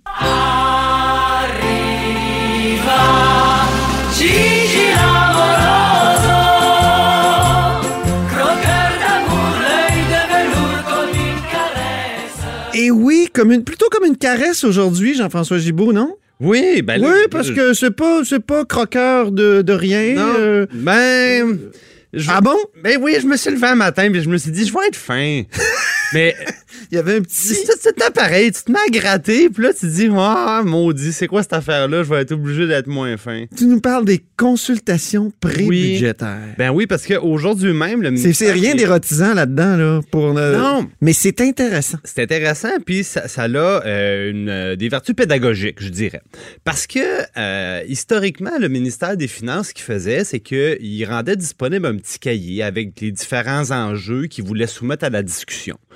Et 12.75 12.91
oui, 12.91 13.29
comme 13.35 13.53
une, 13.53 13.63
plutôt 13.63 13.91
comme 13.91 14.07
une 14.07 14.17
caresse 14.17 14.65
aujourd'hui, 14.65 15.15
Jean-François 15.15 15.59
Gibault, 15.59 15.93
non? 15.93 16.17
Oui, 16.41 16.81
ben 16.81 17.03
Oui, 17.05 17.29
parce 17.31 17.51
que 17.51 17.75
c'est 17.75 17.91
pas, 17.91 18.23
c'est 18.25 18.41
pas 18.45 18.65
croqueur 18.65 19.33
de, 19.33 19.61
de 19.61 19.73
rien. 19.75 20.15
Non, 20.15 20.35
euh, 20.39 20.67
ben. 20.73 21.59
Je- 22.17 22.31
Ah 22.31 22.41
bon? 22.41 22.57
Ben 22.83 22.99
oui, 23.01 23.17
je 23.21 23.27
me 23.27 23.37
suis 23.37 23.51
levé 23.51 23.67
un 23.69 23.75
matin 23.75 24.11
puis 24.11 24.23
je 24.23 24.29
me 24.29 24.37
suis 24.39 24.51
dit, 24.51 24.67
je 24.67 24.73
vais 24.73 24.87
être 24.89 24.97
fin. 24.97 25.43
Mais 26.15 26.35
Il 26.91 26.97
y 26.97 26.99
avait 26.99 27.17
un 27.17 27.21
petit. 27.23 27.35
c'est 27.55 27.73
c'était 27.81 28.11
pareil, 28.11 28.53
tu 28.53 28.63
te 28.63 28.73
mets 28.73 28.79
à 28.79 28.91
gratter, 28.91 29.49
puis 29.49 29.65
là, 29.65 29.73
tu 29.73 29.81
te 29.81 29.87
dis, 29.87 30.09
ah, 30.17 30.63
maudit, 30.65 31.13
c'est 31.13 31.27
quoi 31.27 31.43
cette 31.43 31.53
affaire-là? 31.53 32.03
Je 32.03 32.09
vais 32.09 32.21
être 32.23 32.33
obligé 32.33 32.67
d'être 32.67 32.87
moins 32.87 33.17
fin. 33.17 33.45
Tu 33.57 33.67
nous 33.67 33.81
parles 33.81 34.05
des 34.05 34.23
consultations 34.37 35.33
pré-budgétaires. 35.41 36.55
Ben 36.59 36.71
oui, 36.71 36.87
parce 36.87 37.07
qu'aujourd'hui 37.07 37.73
même, 37.73 38.03
le 38.03 38.17
C'est, 38.17 38.53
rien 38.53 38.75
d'érotisant 38.75 39.35
là-dedans, 39.35 39.77
là, 39.77 40.01
pour. 40.11 40.37
euh, 40.37 40.57
Non. 40.59 40.89
Mais 41.01 41.13
c'est 41.13 41.41
intéressant. 41.41 41.99
C'est 42.05 42.23
intéressant, 42.23 42.69
puis 42.85 43.05
ça, 43.05 43.29
ça 43.29 43.43
a 43.45 43.49
euh, 43.49 44.31
une, 44.31 44.49
euh, 44.49 44.77
des 44.77 44.89
vertus 44.89 45.15
pédagogiques, 45.15 45.81
je 45.81 45.89
dirais. 45.89 46.23
Parce 46.65 46.87
que, 46.87 46.99
euh, 47.37 47.83
historiquement, 47.89 48.59
le 48.59 48.69
ministère 48.69 49.17
des 49.17 49.29
Finances, 49.29 49.69
ce 49.69 49.75
qu'il 49.75 49.85
faisait, 49.85 50.25
c'est 50.25 50.41
qu'il 50.41 51.05
rendait 51.09 51.37
disponible 51.37 51.87
un 51.87 51.97
petit 51.97 52.19
cahier 52.19 52.63
avec 52.63 53.01
les 53.01 53.11
différents 53.13 53.71
enjeux 53.71 54.27
qu'il 54.27 54.45
voulait 54.45 54.67
soumettre 54.67 55.05
à 55.05 55.11
la 55.11 55.23
discussion. 55.23 55.79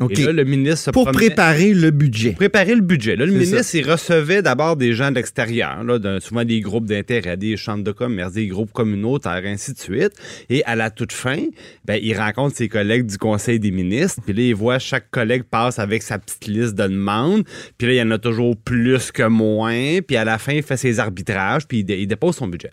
OK. 0.00 0.18
Et 0.18 0.24
là, 0.24 0.32
le 0.32 0.44
ministre 0.44 0.78
se 0.86 0.90
Pour 0.90 1.04
promenait- 1.04 1.26
préparer 1.28 1.74
le 1.74 1.90
budget. 1.90 2.32
préparer 2.32 2.74
le 2.74 2.80
budget. 2.82 3.16
Là, 3.16 3.26
le 3.26 3.32
ministre, 3.32 3.74
il 3.74 3.90
recevait 3.90 4.42
d'abord 4.42 4.76
des 4.76 4.92
gens 4.92 5.10
de 5.10 5.16
l'extérieur, 5.16 5.84
souvent 6.20 6.44
des 6.44 6.60
groupes 6.60 6.86
d'intérêt, 6.86 7.36
des 7.36 7.56
chambres 7.56 7.84
de 7.84 7.92
commerce, 7.92 8.32
des 8.32 8.46
groupes 8.46 8.72
communautaires, 8.72 9.42
ainsi 9.44 9.72
de 9.72 9.78
suite. 9.78 10.12
Et 10.48 10.64
à 10.64 10.76
la 10.76 10.90
toute 10.90 11.12
fin, 11.12 11.38
ben, 11.84 11.98
il 12.02 12.16
rencontre 12.16 12.56
ses 12.56 12.68
collègues 12.68 13.06
du 13.06 13.18
Conseil 13.18 13.58
des 13.58 13.70
ministres, 13.70 14.20
puis 14.24 14.34
là, 14.34 14.42
il 14.42 14.54
voit 14.54 14.78
chaque 14.78 15.10
collègue 15.10 15.42
passe 15.44 15.78
avec 15.78 16.02
sa 16.02 16.18
petite 16.18 16.46
liste 16.46 16.74
de 16.74 16.84
demandes, 16.84 17.44
puis 17.78 17.88
là, 17.88 17.94
il 17.94 17.96
y 17.96 18.02
en 18.02 18.10
a 18.10 18.18
toujours 18.18 18.56
plus 18.56 19.10
que 19.12 19.22
moins, 19.24 20.00
puis 20.06 20.16
à 20.16 20.24
la 20.24 20.38
fin, 20.38 20.52
il 20.52 20.62
fait 20.62 20.76
ses 20.76 21.00
arbitrages, 21.00 21.66
puis 21.66 21.78
il, 21.80 21.84
dé- 21.84 21.98
il 22.00 22.06
dépose 22.06 22.36
son 22.36 22.46
budget. 22.48 22.70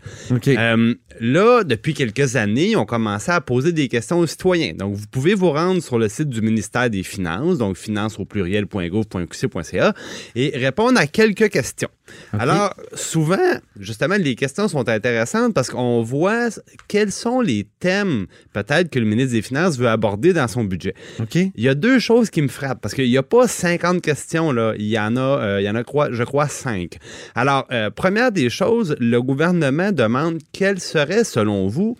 Euh, 0.48 0.94
là, 1.20 1.64
depuis 1.64 1.94
quelques 1.94 2.36
années, 2.36 2.76
on 2.76 2.86
commençait 2.86 3.32
à 3.32 3.42
poser 3.42 3.72
des 3.72 3.88
questions 3.88 4.20
aux 4.20 4.28
citoyens. 4.28 4.74
Donc, 4.74 4.96
vous 4.96 5.08
pouvez 5.10 5.34
vous 5.34 5.52
rendre 5.52 5.82
sur 5.82 5.98
le 6.00 6.10
site 6.10 6.30
du 6.30 6.42
ministère 6.42 6.90
des 6.90 7.04
Finances, 7.08 7.58
donc 7.58 7.78
finance 7.78 8.20
au 8.20 8.26
pluriel.gouv.qc.ca, 8.26 9.94
et 10.36 10.52
répondre 10.56 11.00
à 11.00 11.08
quelques 11.08 11.50
questions. 11.50 11.90
Alors, 12.34 12.74
souvent, 12.94 13.60
justement, 13.80 14.16
les 14.16 14.36
questions 14.36 14.68
sont 14.68 14.88
intéressantes 14.88 15.54
parce 15.54 15.70
qu'on 15.70 16.02
voit 16.02 16.50
quels 16.88 17.12
sont 17.12 17.42
les 17.42 17.68
thèmes, 17.80 18.28
peut-être, 18.54 18.90
que 18.90 19.00
le 19.00 19.06
ministre 19.06 19.34
des 19.34 19.42
Finances 19.42 19.78
veut 19.78 19.90
aborder 19.90 20.34
dans 20.34 20.48
son 20.48 20.64
budget. 20.64 20.94
Il 21.34 21.64
y 21.64 21.70
a 21.70 21.76
deux 21.76 22.00
choses 22.00 22.30
qui 22.30 22.42
me 22.42 22.48
frappent 22.48 22.82
parce 22.82 22.94
qu'il 22.94 23.10
n'y 23.10 23.18
a 23.18 23.24
pas 23.24 23.48
50 23.48 24.02
questions, 24.02 24.52
là. 24.52 24.74
Il 24.78 24.88
y 24.88 25.00
en 25.00 25.16
a, 25.18 25.22
euh, 25.22 25.62
il 25.62 25.66
y 25.66 25.70
en 25.70 25.76
a 25.76 25.84
quoi, 25.84 26.10
je 26.12 26.24
crois, 26.24 26.48
5. 26.48 26.98
Alors, 27.36 27.68
euh, 27.72 27.90
première 27.90 28.32
des 28.32 28.50
choses, 28.50 28.96
le 29.00 29.22
gouvernement 29.22 29.92
demande 29.92 30.40
quelle 30.52 30.80
serait, 30.80 31.24
selon 31.24 31.68
vous, 31.68 31.98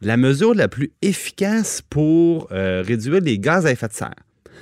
la 0.00 0.16
mesure 0.16 0.54
la 0.54 0.68
plus 0.68 0.92
efficace 1.02 1.82
pour 1.88 2.48
euh, 2.52 2.82
réduire 2.86 3.20
les 3.20 3.38
gaz 3.38 3.66
à 3.66 3.72
effet 3.72 3.88
de 3.88 3.92
serre. 3.92 4.14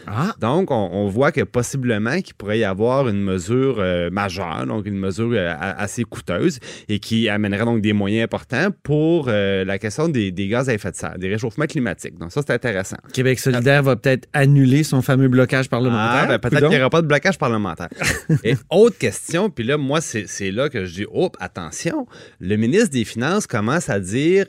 Ah. 0.07 0.35
Donc, 0.41 0.71
on, 0.71 0.89
on 0.93 1.09
voit 1.09 1.33
que 1.33 1.43
possiblement 1.43 2.21
qu'il 2.21 2.35
pourrait 2.35 2.59
y 2.59 2.65
avoir 2.65 3.09
une 3.09 3.23
mesure 3.23 3.77
euh, 3.79 4.11
majeure, 4.11 4.67
donc 4.67 4.87
une 4.87 4.99
mesure 4.99 5.31
euh, 5.33 5.55
assez 5.59 6.05
coûteuse 6.05 6.59
et 6.89 6.99
qui 6.99 7.29
amènerait 7.29 7.65
donc 7.65 7.81
des 7.81 7.93
moyens 7.93 8.25
importants 8.25 8.69
pour 8.83 9.27
euh, 9.29 9.65
la 9.65 9.79
question 9.79 10.09
des, 10.09 10.31
des 10.31 10.49
gaz 10.49 10.69
à 10.69 10.75
effet 10.75 10.91
de 10.91 10.97
serre, 10.97 11.19
des 11.19 11.29
réchauffements 11.29 11.67
climatiques. 11.67 12.19
Donc, 12.19 12.33
ça, 12.33 12.43
c'est 12.47 12.53
intéressant. 12.53 12.97
Québec 13.13 13.39
solidaire 13.39 13.83
va 13.83 13.97
peut-être 13.97 14.29
annuler 14.33 14.83
son 14.83 15.03
fameux 15.03 15.29
blocage 15.29 15.69
parlementaire. 15.69 16.25
Ah, 16.25 16.27
ben, 16.27 16.39
peut-être 16.39 16.69
qu'il 16.69 16.77
n'y 16.77 16.81
aura 16.81 16.91
pas 16.91 17.03
de 17.03 17.07
blocage 17.07 17.39
parlementaire. 17.39 17.89
Et 18.45 18.55
autre 18.71 18.99
question, 18.99 19.51
puis 19.51 19.65
là, 19.65 19.77
moi, 19.77 20.01
c'est 20.01 20.51
là 20.51 20.69
que 20.69 20.85
je 20.85 20.95
dis, 20.95 21.07
oh, 21.13 21.31
attention, 21.41 22.07
le 22.41 22.57
ministre 22.57 22.91
des 22.91 23.05
Finances 23.05 23.47
commence 23.47 23.89
à 23.91 24.01
dire, 24.01 24.47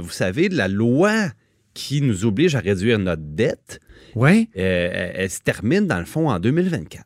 vous 0.00 0.10
savez, 0.10 0.48
la 0.48 0.68
loi 0.68 1.30
qui 1.76 2.00
nous 2.00 2.24
oblige 2.24 2.56
à 2.56 2.60
réduire 2.60 2.98
notre 2.98 3.22
dette, 3.22 3.80
Ouais. 4.16 4.48
euh, 4.58 4.88
elle, 4.92 5.12
elle 5.14 5.30
se 5.30 5.40
termine, 5.40 5.86
dans 5.86 5.98
le 6.00 6.04
fond, 6.06 6.28
en 6.28 6.40
2024. 6.40 7.04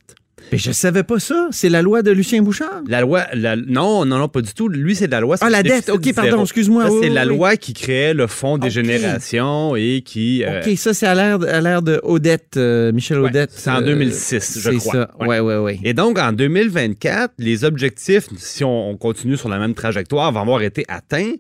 Mais 0.53 0.59
je 0.59 0.73
savais 0.73 1.05
pas 1.05 1.20
ça. 1.20 1.46
C'est 1.53 1.68
la 1.68 1.81
loi 1.81 2.03
de 2.03 2.11
Lucien 2.11 2.42
Bouchard? 2.42 2.81
La 2.88 3.03
loi, 3.03 3.25
la- 3.35 3.55
non, 3.55 4.05
non, 4.05 4.18
non, 4.18 4.27
pas 4.29 4.40
du 4.40 4.53
tout. 4.53 4.68
Lui, 4.68 4.96
c'est 4.96 5.07
la 5.07 5.20
loi. 5.20 5.37
Ah, 5.42 5.49
la 5.51 5.62
dette. 5.62 5.90
OK, 5.90 6.12
pardon, 6.12 6.42
excuse-moi. 6.42 6.87
C'est 6.88 7.09
oui, 7.09 7.09
la 7.11 7.23
oui. 7.23 7.29
loi 7.37 7.57
qui 7.57 7.73
créait 7.73 8.14
le 8.14 8.27
fonds 8.27 8.59
des 8.59 8.68
générations 8.70 9.77
et 9.77 10.03
qui. 10.05 10.42
euh, 10.42 10.61
OK, 10.61 10.77
ça, 10.77 10.92
c'est 10.92 11.07
à 11.07 11.14
l'ère 11.14 11.40
à 11.42 11.61
l'ère 11.61 11.83
de 11.83 12.01
Odette, 12.03 12.57
euh, 12.57 12.90
Michel 12.90 13.20
Ouais, 13.20 13.29
Odette. 13.29 13.51
c'est 13.55 13.70
en 13.70 13.77
euh, 13.81 13.85
2006, 13.85 14.59
je 14.59 14.70
c'est 14.70 14.77
crois. 14.79 14.92
ça. 14.92 15.11
Ouais. 15.20 15.27
Ouais, 15.29 15.40
ouais, 15.40 15.57
ouais. 15.59 15.79
Et 15.85 15.94
donc, 15.94 16.18
en 16.18 16.33
2024, 16.33 17.35
les 17.38 17.62
objectifs, 17.64 18.27
si 18.37 18.64
on, 18.64 18.90
on 18.90 18.96
continue 18.96 19.37
sur 19.37 19.49
la 19.51 19.59
même 19.59 19.75
trajectoire, 19.75 20.33
vont 20.33 20.40
avoir 20.40 20.62
été 20.62 20.85
atteints. 20.88 21.35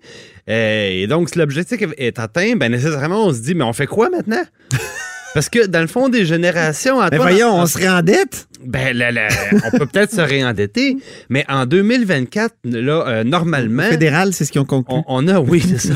Euh, 0.48 0.88
et 0.88 1.06
donc, 1.08 1.30
si 1.30 1.38
l'objectif 1.38 1.80
est 1.98 2.18
atteint, 2.20 2.54
ben 2.54 2.70
nécessairement, 2.70 3.26
on 3.26 3.32
se 3.32 3.40
dit, 3.40 3.56
mais 3.56 3.64
on 3.64 3.72
fait 3.72 3.86
quoi 3.88 4.08
maintenant? 4.08 4.42
Parce 5.34 5.48
que 5.48 5.66
dans 5.66 5.80
le 5.80 5.86
fond 5.86 6.08
des 6.08 6.24
générations, 6.24 7.00
Mais 7.10 7.16
voyons, 7.16 7.54
on 7.54 7.66
serait 7.66 7.88
en 7.88 8.02
dette? 8.02 8.48
ben, 8.64 8.96
là, 8.96 9.10
là, 9.12 9.28
on 9.72 9.78
peut 9.78 9.86
peut-être 9.86 10.12
se 10.12 10.20
réendetter, 10.20 10.96
mais 11.28 11.44
en 11.48 11.66
2024, 11.66 12.54
là, 12.64 13.04
euh, 13.06 13.24
normalement, 13.24 13.84
Fédéral, 13.84 14.32
c'est 14.34 14.44
ce 14.44 14.52
qu'ils 14.52 14.60
ont 14.60 14.64
conclu. 14.66 14.94
on, 14.96 15.04
on 15.06 15.28
a, 15.28 15.38
oui, 15.40 15.60
c'est 15.66 15.78
ça. 15.88 15.94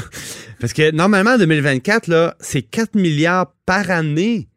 Parce 0.61 0.73
que 0.73 0.91
normalement, 0.93 1.33
en 1.33 1.39
2024, 1.39 2.07
là, 2.07 2.37
c'est 2.41 2.63
4 2.63 2.95
milliards 2.95 3.53
par 3.67 3.91
année 3.91 4.49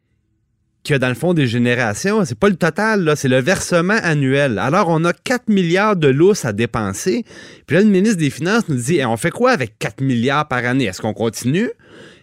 qu'il 0.84 0.94
y 0.94 0.96
a 0.96 0.98
dans 1.00 1.08
le 1.08 1.14
fond 1.14 1.34
des 1.34 1.46
générations. 1.48 2.24
C'est 2.24 2.38
pas 2.38 2.48
le 2.48 2.56
total, 2.56 3.02
là, 3.02 3.16
c'est 3.16 3.28
le 3.28 3.40
versement 3.40 3.98
annuel. 4.02 4.58
Alors, 4.58 4.88
on 4.88 5.04
a 5.04 5.12
4 5.12 5.48
milliards 5.48 5.96
de 5.96 6.08
lousses 6.08 6.44
à 6.44 6.52
dépenser. 6.52 7.24
Puis 7.66 7.76
là, 7.76 7.82
le 7.82 7.88
ministre 7.88 8.18
des 8.18 8.30
Finances 8.30 8.62
nous 8.68 8.76
dit, 8.76 8.98
Eh, 8.98 9.04
on 9.04 9.16
fait 9.18 9.32
quoi 9.32 9.50
avec 9.50 9.78
4 9.78 10.00
milliards 10.00 10.46
par 10.48 10.64
année? 10.64 10.84
Est-ce 10.84 11.02
qu'on 11.02 11.12
continue? 11.14 11.68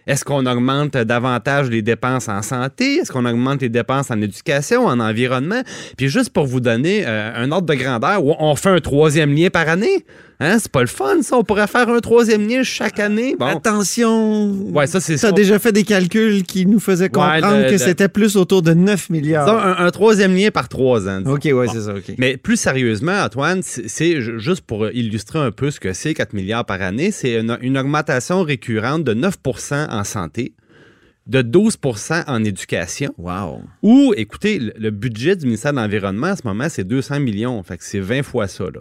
Est-ce 0.06 0.24
qu'on 0.24 0.46
augmente 0.46 0.96
davantage 0.96 1.68
les 1.68 1.82
dépenses 1.82 2.28
en 2.28 2.42
santé? 2.42 2.96
Est-ce 2.96 3.10
qu'on 3.10 3.24
augmente 3.24 3.60
les 3.60 3.68
dépenses 3.68 4.10
en 4.10 4.20
éducation, 4.20 4.86
en 4.86 5.00
environnement? 5.00 5.62
Puis 5.96 6.08
juste 6.08 6.30
pour 6.30 6.46
vous 6.46 6.60
donner 6.60 7.04
euh, 7.06 7.32
un 7.34 7.50
ordre 7.50 7.66
de 7.66 7.74
grandeur, 7.74 8.24
on 8.24 8.54
fait 8.54 8.70
un 8.70 8.80
troisième 8.80 9.34
lien 9.34 9.50
par 9.50 9.68
année? 9.68 10.04
Hein, 10.38 10.58
c'est 10.58 10.70
pas 10.70 10.82
le 10.82 10.86
fun, 10.86 11.22
ça. 11.22 11.38
On 11.38 11.44
pourrait 11.44 11.66
faire 11.66 11.88
un 11.88 11.98
troisième 12.00 12.46
lien 12.46 12.62
chaque 12.62 13.00
année. 13.00 13.36
Bon. 13.38 13.46
Attention. 13.46 14.50
Ouais, 14.72 14.86
ça, 14.86 15.00
c'est 15.00 15.16
Tu 15.16 15.24
as 15.26 15.32
déjà 15.32 15.58
fait 15.58 15.72
des 15.72 15.82
calculs 15.84 16.42
qui 16.42 16.66
nous 16.66 16.78
faisaient 16.80 17.08
comprendre 17.08 17.56
le- 17.62 17.66
que 17.66 17.70
le- 17.72 17.78
c'était 17.78 18.08
plus 18.08 18.36
autour 18.36 18.60
de 18.62 18.74
9 18.74 19.08
milliards. 19.08 19.48
Un, 19.48 19.86
un 19.86 19.90
troisième 19.90 20.34
lien 20.36 20.50
par 20.50 20.68
trois 20.68 21.08
ans. 21.08 21.20
disons. 21.20 21.32
OK, 21.34 21.44
ouais, 21.44 21.52
Bon. 21.66 21.72
c'est 21.72 21.80
ça. 21.80 21.94
Mais 22.18 22.36
plus 22.36 22.56
sérieusement, 22.58 23.18
Antoine, 23.24 23.60
c'est 23.62 23.88
c'est 23.88 24.20
ju- 24.20 24.38
juste 24.38 24.60
pour 24.62 24.88
illustrer 24.90 25.38
un 25.38 25.50
peu 25.52 25.70
ce 25.70 25.80
que 25.80 25.92
c'est 25.94 26.12
4 26.12 26.34
milliards 26.34 26.66
par 26.66 26.82
année, 26.82 27.10
c'est 27.12 27.40
une, 27.40 27.56
une 27.62 27.78
augmentation 27.78 28.42
récurrente 28.42 29.04
de 29.04 29.14
9% 29.14 29.86
en 29.90 30.04
santé, 30.04 30.52
de 31.26 31.40
12% 31.42 32.24
en 32.26 32.44
éducation. 32.44 33.14
Wow. 33.16 33.62
Ou, 33.82 34.12
écoutez, 34.16 34.58
le, 34.58 34.72
le 34.78 34.90
budget 34.90 35.34
du 35.36 35.46
ministère 35.46 35.72
de 35.72 35.78
l'Environnement 35.78 36.28
en 36.28 36.36
ce 36.36 36.42
moment, 36.44 36.66
c'est 36.68 36.84
200 36.84 37.20
millions. 37.20 37.62
Fait 37.62 37.78
que 37.78 37.84
c'est 37.84 38.00
20 38.00 38.22
fois 38.22 38.48
ça, 38.48 38.64
là. 38.64 38.80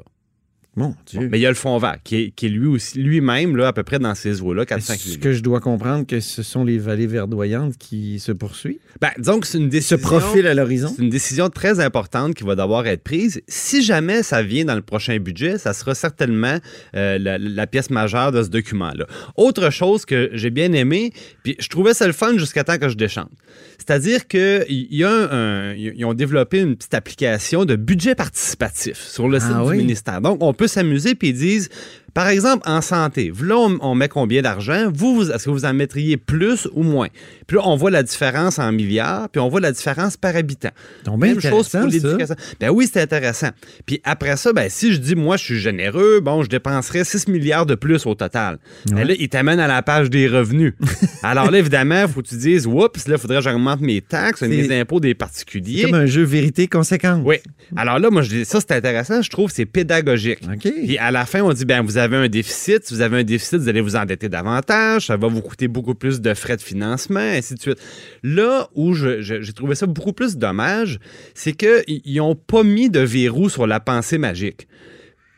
Mon 0.78 0.94
Dieu. 1.06 1.22
Bon, 1.22 1.28
mais 1.32 1.40
il 1.40 1.42
y 1.42 1.46
a 1.46 1.50
le 1.50 1.56
fonds 1.56 1.78
vert, 1.78 1.98
qui 2.04 2.16
est, 2.18 2.32
qui 2.32 2.48
est 2.48 2.50
lui 2.50 2.68
aussi, 2.68 3.00
lui-même, 3.00 3.56
là, 3.56 3.68
à 3.70 3.74
peu 3.74 3.84
près 3.84 3.98
dans 4.00 4.14
ces 4.14 4.42
eaux-là, 4.42 4.64
4-5 4.66 4.94
Est-ce 4.94 5.18
que 5.18 5.32
je 5.32 5.42
dois 5.42 5.62
comprendre 5.62 6.06
que 6.06 6.20
ce 6.20 6.44
sont 6.44 6.64
les 6.66 6.78
vallées 6.78 7.08
verdoyantes 7.08 7.78
qui 7.78 8.20
se 8.20 8.32
poursuivent? 8.34 8.78
Ben, 9.00 9.12
disons 9.18 9.40
que 9.40 9.48
c'est 9.48 9.58
une 9.58 9.66
Se 9.66 9.70
décision... 9.72 9.98
profilent 10.00 10.48
à 10.48 10.54
l'horizon? 10.54 10.92
C'est 10.96 11.04
une 11.04 11.10
décision 11.10 11.50
très 11.50 11.80
importante 11.80 12.34
qui 12.34 12.44
va 12.44 12.56
devoir 12.56 12.86
être 12.88 13.04
prise. 13.04 13.42
Si 13.48 13.84
jamais 13.84 14.22
ça 14.24 14.42
vient 14.44 14.66
dans 14.66 14.76
le 14.76 14.82
prochain 14.82 15.18
budget, 15.18 15.58
ça 15.58 15.74
sera 15.74 15.96
certainement 15.96 16.58
euh, 16.96 17.18
la, 17.20 17.38
la 17.38 17.68
pièce 17.68 17.90
majeure 17.90 18.32
de 18.34 18.44
ce 18.44 18.50
document-là. 18.50 19.06
Autre 19.38 19.70
chose 19.70 20.06
que 20.06 20.30
j'ai 20.34 20.50
bien 20.50 20.74
aimé, 20.74 21.14
puis 21.44 21.56
je 21.60 21.68
trouvais 21.70 21.94
ça 21.94 22.06
le 22.08 22.14
fun 22.14 22.38
jusqu'à 22.38 22.64
temps 22.66 22.78
que 22.78 22.90
je 22.90 22.96
déchante. 22.96 23.32
C'est-à-dire 23.78 24.28
qu'il 24.28 24.66
y 24.70 25.04
a 25.04 25.10
un, 25.12 25.70
un- 25.72 25.74
ils 25.76 26.04
ont 26.06 26.14
développé 26.14 26.60
une 26.60 26.76
petite 26.76 26.94
application 26.94 27.66
de 27.66 27.76
budget 27.76 28.16
participatif 28.16 28.98
sur 28.98 29.28
le 29.30 29.40
site 29.40 29.50
Ah 29.54 29.64
du 29.64 29.70
oui? 29.70 29.78
ministère. 29.78 30.22
Donc, 30.22 30.42
on 30.42 30.54
peut 30.54 30.65
s'amuser 30.68 31.16
puis 31.16 31.30
ils 31.30 31.38
disent, 31.38 31.70
par 32.16 32.30
exemple, 32.30 32.68
en 32.68 32.82
santé, 32.82 33.32
là, 33.44 33.56
on, 33.58 33.78
on 33.82 33.94
met 33.94 34.08
combien 34.08 34.42
d'argent? 34.42 34.90
Vous, 34.92 35.16
vous- 35.16 35.32
est-ce 35.32 35.46
que 35.46 35.50
vous 35.52 35.66
en 35.66 35.74
mettriez 35.74 36.18
plus 36.18 36.68
ou 36.74 36.82
moins? 36.82 37.10
Puis 37.46 37.58
là, 37.58 37.64
on 37.66 37.76
voit 37.76 37.92
la 37.92 38.02
différence 38.04 38.58
en 38.58 38.72
milliards, 38.72 39.28
puis 39.30 39.40
on 39.42 39.50
voit 39.50 39.60
la 39.60 39.72
différence 39.74 40.16
par 40.16 40.34
habitant. 40.36 40.70
Donc, 41.04 41.20
bien 41.20 41.34
Même 41.34 41.42
chose 41.42 41.68
pour 41.70 41.82
l'éducation. 41.82 42.36
Ben 42.60 42.70
oui, 42.70 42.90
c'est 42.92 43.02
intéressant. 43.02 43.50
Puis 43.86 44.00
après 44.06 44.38
ça, 44.38 44.54
ben 44.54 44.70
si 44.70 44.94
je 44.94 44.98
dis, 44.98 45.14
moi, 45.16 45.36
je 45.36 45.44
suis 45.44 45.60
généreux, 45.60 46.22
bon, 46.22 46.42
je 46.42 46.50
dépenserais 46.50 47.04
6 47.04 47.28
milliards 47.28 47.66
de 47.66 47.76
plus 47.76 48.06
au 48.06 48.16
total. 48.16 48.60
Ben 48.90 49.06
là, 49.06 49.14
il 49.20 49.28
t'amène 49.28 49.60
à 49.60 49.68
la 49.68 49.82
page 49.82 50.10
des 50.10 50.28
revenus. 50.30 50.74
Alors 51.24 51.52
là, 51.52 51.60
évidemment, 51.60 52.08
faut 52.08 52.22
que 52.22 52.30
tu 52.30 52.38
dises, 52.38 52.66
oups, 52.66 53.08
là, 53.10 53.16
il 53.16 53.20
faudrait 53.20 53.38
que 53.40 53.44
j'augmente 53.44 53.82
mes 53.82 54.00
taxes, 54.00 54.40
C'est- 54.40 54.48
mes 54.48 54.80
impôts 54.80 55.02
des 55.02 55.10
C'est 55.10 55.14
particuliers. 55.16 55.82
comme 55.82 55.96
un 55.96 56.06
jeu 56.06 56.24
vérité 56.24 56.68
conséquent. 56.68 57.22
Oui. 57.26 57.36
Alors 57.76 58.00
là, 58.00 58.10
moi, 58.10 58.22
je 58.22 58.30
dis, 58.30 58.46
ça, 58.46 58.60
c'est 58.62 58.72
intéressant. 58.72 59.22
Je 59.22 59.30
trouve 59.30 59.50
que 59.50 59.56
c'est 59.56 59.66
pédagogique. 59.66 60.40
OK. 60.50 60.62
Puis 60.86 60.98
à 60.98 61.12
la 61.12 61.26
fin, 61.26 61.42
on 61.42 61.52
dit, 61.52 61.66
ben 61.66 61.82
vous 61.84 61.98
avez 61.98 62.05
un 62.14 62.28
déficit. 62.28 62.86
Si 62.86 62.94
vous 62.94 63.02
avez 63.02 63.20
un 63.20 63.24
déficit, 63.24 63.60
vous 63.60 63.70
allez 63.70 63.82
vous 63.82 63.96
endetter 63.96 64.30
davantage. 64.30 65.08
Ça 65.08 65.18
va 65.18 65.28
vous 65.28 65.42
coûter 65.42 65.68
beaucoup 65.68 65.96
plus 65.96 66.22
de 66.22 66.34
frais 66.34 66.58
de 66.58 66.62
financement, 66.62 67.20
ainsi 67.20 67.56
de 67.56 67.60
suite. 67.60 67.80
Là 68.24 68.70
où 68.76 68.94
j'ai 68.94 69.54
trouvé 69.54 69.76
ça 69.76 69.88
beaucoup 69.88 70.14
plus 70.14 70.38
dommage, 70.38 71.00
c'est 71.34 71.54
qu'ils 71.54 72.18
n'ont 72.18 72.36
pas 72.36 72.64
mis 72.64 72.90
de 72.90 73.00
verrou 73.00 73.50
sur 73.50 73.68
la 73.68 73.80
pensée 73.80 74.18
magique. 74.18 74.68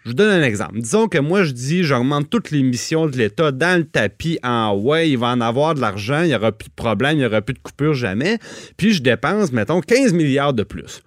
Je 0.07 0.11
vous 0.11 0.15
donne 0.15 0.41
un 0.41 0.43
exemple. 0.43 0.79
Disons 0.79 1.09
que 1.09 1.17
moi, 1.17 1.43
je 1.43 1.51
dis, 1.51 1.83
j'augmente 1.83 2.29
toutes 2.29 2.51
les 2.51 2.63
missions 2.63 3.07
de 3.07 3.17
l'État 3.17 3.51
dans 3.51 3.77
le 3.77 3.83
tapis 3.83 4.39
en 4.41 4.73
ouais, 4.73 5.09
il 5.09 5.17
va 5.17 5.27
en 5.27 5.41
avoir 5.41 5.75
de 5.75 5.81
l'argent, 5.81 6.21
il 6.21 6.29
n'y 6.29 6.35
aura 6.35 6.53
plus 6.53 6.69
de 6.69 6.73
problème, 6.73 7.15
il 7.15 7.19
n'y 7.19 7.25
aura 7.25 7.41
plus 7.41 7.53
de 7.53 7.59
coupure 7.59 7.93
jamais. 7.93 8.37
Puis 8.77 8.93
je 8.93 9.01
dépense, 9.01 9.51
mettons, 9.51 9.81
15 9.81 10.13
milliards 10.13 10.53
de 10.53 10.63
plus. 10.63 11.01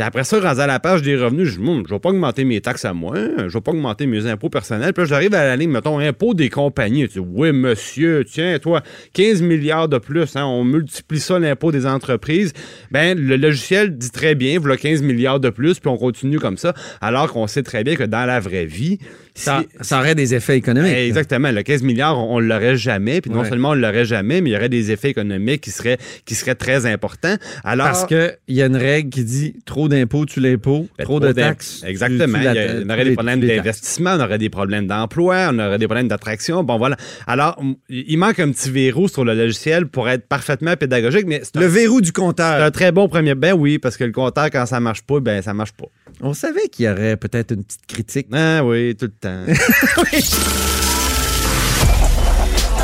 Puis 0.00 0.06
après 0.06 0.24
ça, 0.24 0.40
rendu 0.40 0.60
à 0.62 0.66
la 0.66 0.80
page 0.80 1.02
des 1.02 1.14
revenus, 1.14 1.48
je 1.48 1.60
je 1.60 1.90
vais 1.92 1.98
pas 1.98 2.08
augmenter 2.08 2.44
mes 2.44 2.62
taxes 2.62 2.86
à 2.86 2.94
moi, 2.94 3.16
je 3.36 3.52
vais 3.52 3.60
pas 3.60 3.72
augmenter 3.72 4.06
mes 4.06 4.24
impôts 4.26 4.48
personnels. 4.48 4.94
Puis 4.94 5.02
là, 5.02 5.08
j'arrive 5.10 5.34
à 5.34 5.44
la 5.44 5.56
ligne, 5.56 5.68
mettons, 5.70 5.98
impôts 5.98 6.32
des 6.32 6.48
compagnies. 6.48 7.06
Tu 7.06 7.18
dis, 7.20 7.26
oui, 7.28 7.52
monsieur, 7.52 8.24
tiens, 8.24 8.58
toi, 8.58 8.82
15 9.12 9.42
milliards 9.42 9.88
de 9.90 9.98
plus, 9.98 10.36
hein, 10.36 10.46
on 10.46 10.64
multiplie 10.64 11.20
ça, 11.20 11.38
l'impôt 11.38 11.70
des 11.70 11.84
entreprises. 11.84 12.54
Ben, 12.90 13.18
le 13.18 13.36
logiciel 13.36 13.94
dit 13.98 14.10
très 14.10 14.34
bien, 14.34 14.58
voilà 14.58 14.78
15 14.78 15.02
milliards 15.02 15.38
de 15.38 15.50
plus, 15.50 15.78
puis 15.80 15.90
on 15.90 15.98
continue 15.98 16.38
comme 16.38 16.56
ça, 16.56 16.72
alors 17.02 17.30
qu'on 17.30 17.46
sait 17.46 17.62
très 17.62 17.84
bien 17.84 17.94
que 17.94 18.04
dans 18.04 18.24
la 18.24 18.40
vraie 18.40 18.64
vie, 18.64 18.98
Ça, 19.34 19.62
si- 19.80 19.84
ça 19.86 19.98
aurait 19.98 20.14
des 20.14 20.34
effets 20.34 20.56
économiques. 20.56 20.92
eh, 20.96 21.06
Exactement. 21.08 21.50
Le 21.52 21.62
15 21.62 21.82
milliards, 21.82 22.18
on, 22.18 22.36
on 22.36 22.40
l'aurait 22.40 22.76
jamais. 22.76 23.20
Puis 23.20 23.30
non 23.30 23.40
Ouais. 23.40 23.48
seulement 23.50 23.70
on 23.70 23.74
l'aurait 23.74 24.04
jamais, 24.06 24.40
mais 24.40 24.48
il 24.50 24.52
y 24.54 24.56
aurait 24.56 24.68
des 24.70 24.90
effets 24.92 25.10
économiques 25.10 25.60
qui 25.60 25.70
seraient, 25.70 25.98
qui 26.24 26.34
seraient 26.34 26.54
très 26.54 26.86
importants. 26.86 27.36
Alors, 27.64 27.86
Parce 27.86 28.06
qu'il 28.06 28.34
y 28.48 28.62
a 28.62 28.66
une 28.66 28.76
règle 28.76 29.10
qui 29.10 29.24
dit 29.24 29.54
trop 29.66 29.88
d'impôts, 29.90 30.24
tu 30.24 30.40
l'impôt, 30.40 30.88
Ben, 30.96 31.04
trop 31.04 31.20
de 31.20 31.32
taxes. 31.32 31.82
Exactement. 31.86 32.38
tu 32.40 32.46
a- 32.46 32.52
on 32.84 32.88
aurait 32.88 33.04
des 33.04 33.12
problèmes 33.12 33.40
d'investissement, 33.40 34.14
on 34.16 34.20
aurait 34.20 34.38
des 34.38 34.48
problèmes 34.48 34.86
d'emploi, 34.86 35.50
on 35.52 35.58
aurait 35.58 35.78
des 35.78 35.86
problèmes 35.86 36.08
d'attraction. 36.08 36.64
Bon, 36.64 36.78
voilà. 36.78 36.96
Alors, 37.26 37.62
il 37.90 38.16
manque 38.16 38.38
un 38.40 38.50
petit 38.50 38.70
verrou 38.70 39.08
sur 39.08 39.24
le 39.24 39.34
logiciel 39.34 39.86
pour 39.86 40.08
être 40.08 40.26
parfaitement 40.26 40.74
pédagogique, 40.76 41.24
mais 41.26 41.40
c'est 41.42 41.56
un, 41.58 41.60
Le 41.60 41.66
verrou 41.66 42.00
du 42.00 42.06
c'est 42.06 42.12
compteur. 42.12 42.62
un 42.62 42.70
très 42.70 42.92
bon 42.92 43.08
premier. 43.08 43.34
Ben 43.34 43.52
oui, 43.52 43.78
parce 43.78 43.96
que 43.98 44.04
le 44.04 44.12
compteur, 44.12 44.48
quand 44.50 44.64
ça 44.64 44.80
marche 44.80 45.02
pas, 45.02 45.20
ben 45.20 45.42
ça 45.42 45.52
marche 45.52 45.72
pas. 45.72 45.86
On 46.22 46.32
savait 46.34 46.68
qu'il 46.70 46.86
y 46.86 46.88
aurait 46.88 47.16
peut-être 47.16 47.52
une 47.52 47.64
petite 47.64 47.86
critique. 47.86 48.26
Ah 48.32 48.64
oui, 48.64 48.94
tout 48.96 49.06
le 49.06 49.12
temps. 49.12 49.44